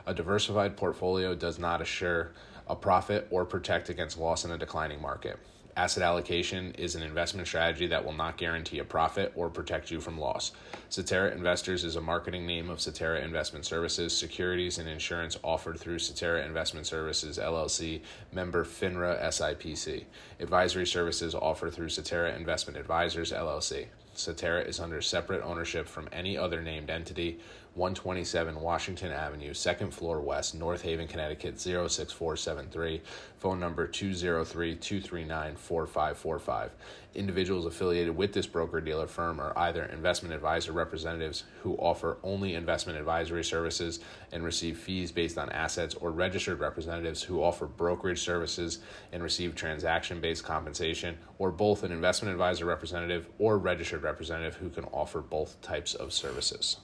A 0.08 0.14
diversified 0.14 0.76
portfolio 0.76 1.36
does 1.36 1.60
not 1.60 1.82
assure 1.82 2.32
a 2.68 2.76
profit 2.76 3.28
or 3.30 3.46
protect 3.46 3.90
against 3.90 4.18
loss 4.18 4.46
in 4.46 4.52
a 4.52 4.58
declining 4.58 5.02
market. 5.02 5.38
Asset 5.78 6.04
allocation 6.04 6.74
is 6.74 6.96
an 6.96 7.02
investment 7.02 7.48
strategy 7.48 7.88
that 7.88 8.04
will 8.04 8.14
not 8.14 8.38
guarantee 8.38 8.80
a 8.80 8.84
profit 8.84 9.32
or 9.36 9.50
protect 9.50 9.90
you 9.90 10.02
from 10.02 10.20
loss. 10.20 10.52
Cetera 10.90 11.32
Investors 11.32 11.84
is 11.86 11.96
a 11.96 12.02
marketing 12.02 12.46
name 12.46 12.70
of 12.70 12.82
Cetera 12.82 13.22
Investment 13.22 13.66
Services, 13.66 14.16
securities 14.16 14.78
and 14.80 14.90
insurance 14.90 15.38
offered 15.44 15.80
through 15.80 16.00
Cetera 16.00 16.46
Investment 16.46 16.86
Services 16.86 17.38
LLC, 17.38 18.02
member 18.34 18.66
FINRA 18.66 19.22
SIPC. 19.24 20.04
Advisory 20.40 20.86
services 20.86 21.34
offered 21.34 21.74
through 21.74 21.90
Cetera 21.90 22.36
Investment 22.36 22.78
Advisors 22.78 23.32
LLC. 23.32 23.86
Cetera 24.14 24.62
is 24.62 24.80
under 24.80 25.02
separate 25.02 25.42
ownership 25.42 25.88
from 25.88 26.10
any 26.12 26.38
other 26.38 26.62
named 26.62 26.90
entity. 26.90 27.40
127 27.76 28.60
Washington 28.60 29.14
Avenue, 29.14 29.54
second 29.54 29.94
floor 29.94 30.20
west, 30.20 30.54
North 30.54 30.82
Haven, 30.82 31.08
Connecticut 31.08 31.58
06473. 31.58 33.02
Phone 33.38 33.62
number 33.62 33.88
203 33.88 34.76
239 34.76 35.56
4545. 35.56 36.72
Individuals 37.16 37.66
affiliated 37.66 38.16
with 38.18 38.34
this 38.34 38.46
broker 38.46 38.82
dealer 38.82 39.08
firm 39.08 39.40
are 39.40 39.58
either 39.58 39.86
investment 39.86 40.36
advisor 40.36 40.74
representatives 40.74 41.46
who 41.62 41.76
offer 41.78 42.18
only 42.24 42.56
investment 42.56 43.00
advisory 43.00 43.44
services 43.44 44.02
and 44.34 44.44
receive 44.44 44.78
fees 44.78 45.10
based 45.10 45.38
on 45.38 45.50
assets, 45.52 45.96
or 45.96 46.12
registered 46.12 46.60
representatives 46.60 47.24
who 47.24 47.42
offer 47.42 47.68
brokerage 47.68 48.22
services 48.22 48.80
and 49.14 49.24
receive 49.24 49.56
transaction 49.56 50.20
based 50.20 50.44
compensation, 50.44 51.18
or 51.40 51.52
both 51.52 51.84
an 51.84 51.94
investment 51.94 52.34
advisor 52.34 52.66
representative 52.66 53.28
or 53.40 53.58
registered 53.58 54.04
representative 54.04 54.56
who 54.56 54.70
can 54.70 54.84
offer 54.86 55.22
both 55.22 55.60
types 55.62 55.94
of 55.94 56.12
services. 56.12 56.76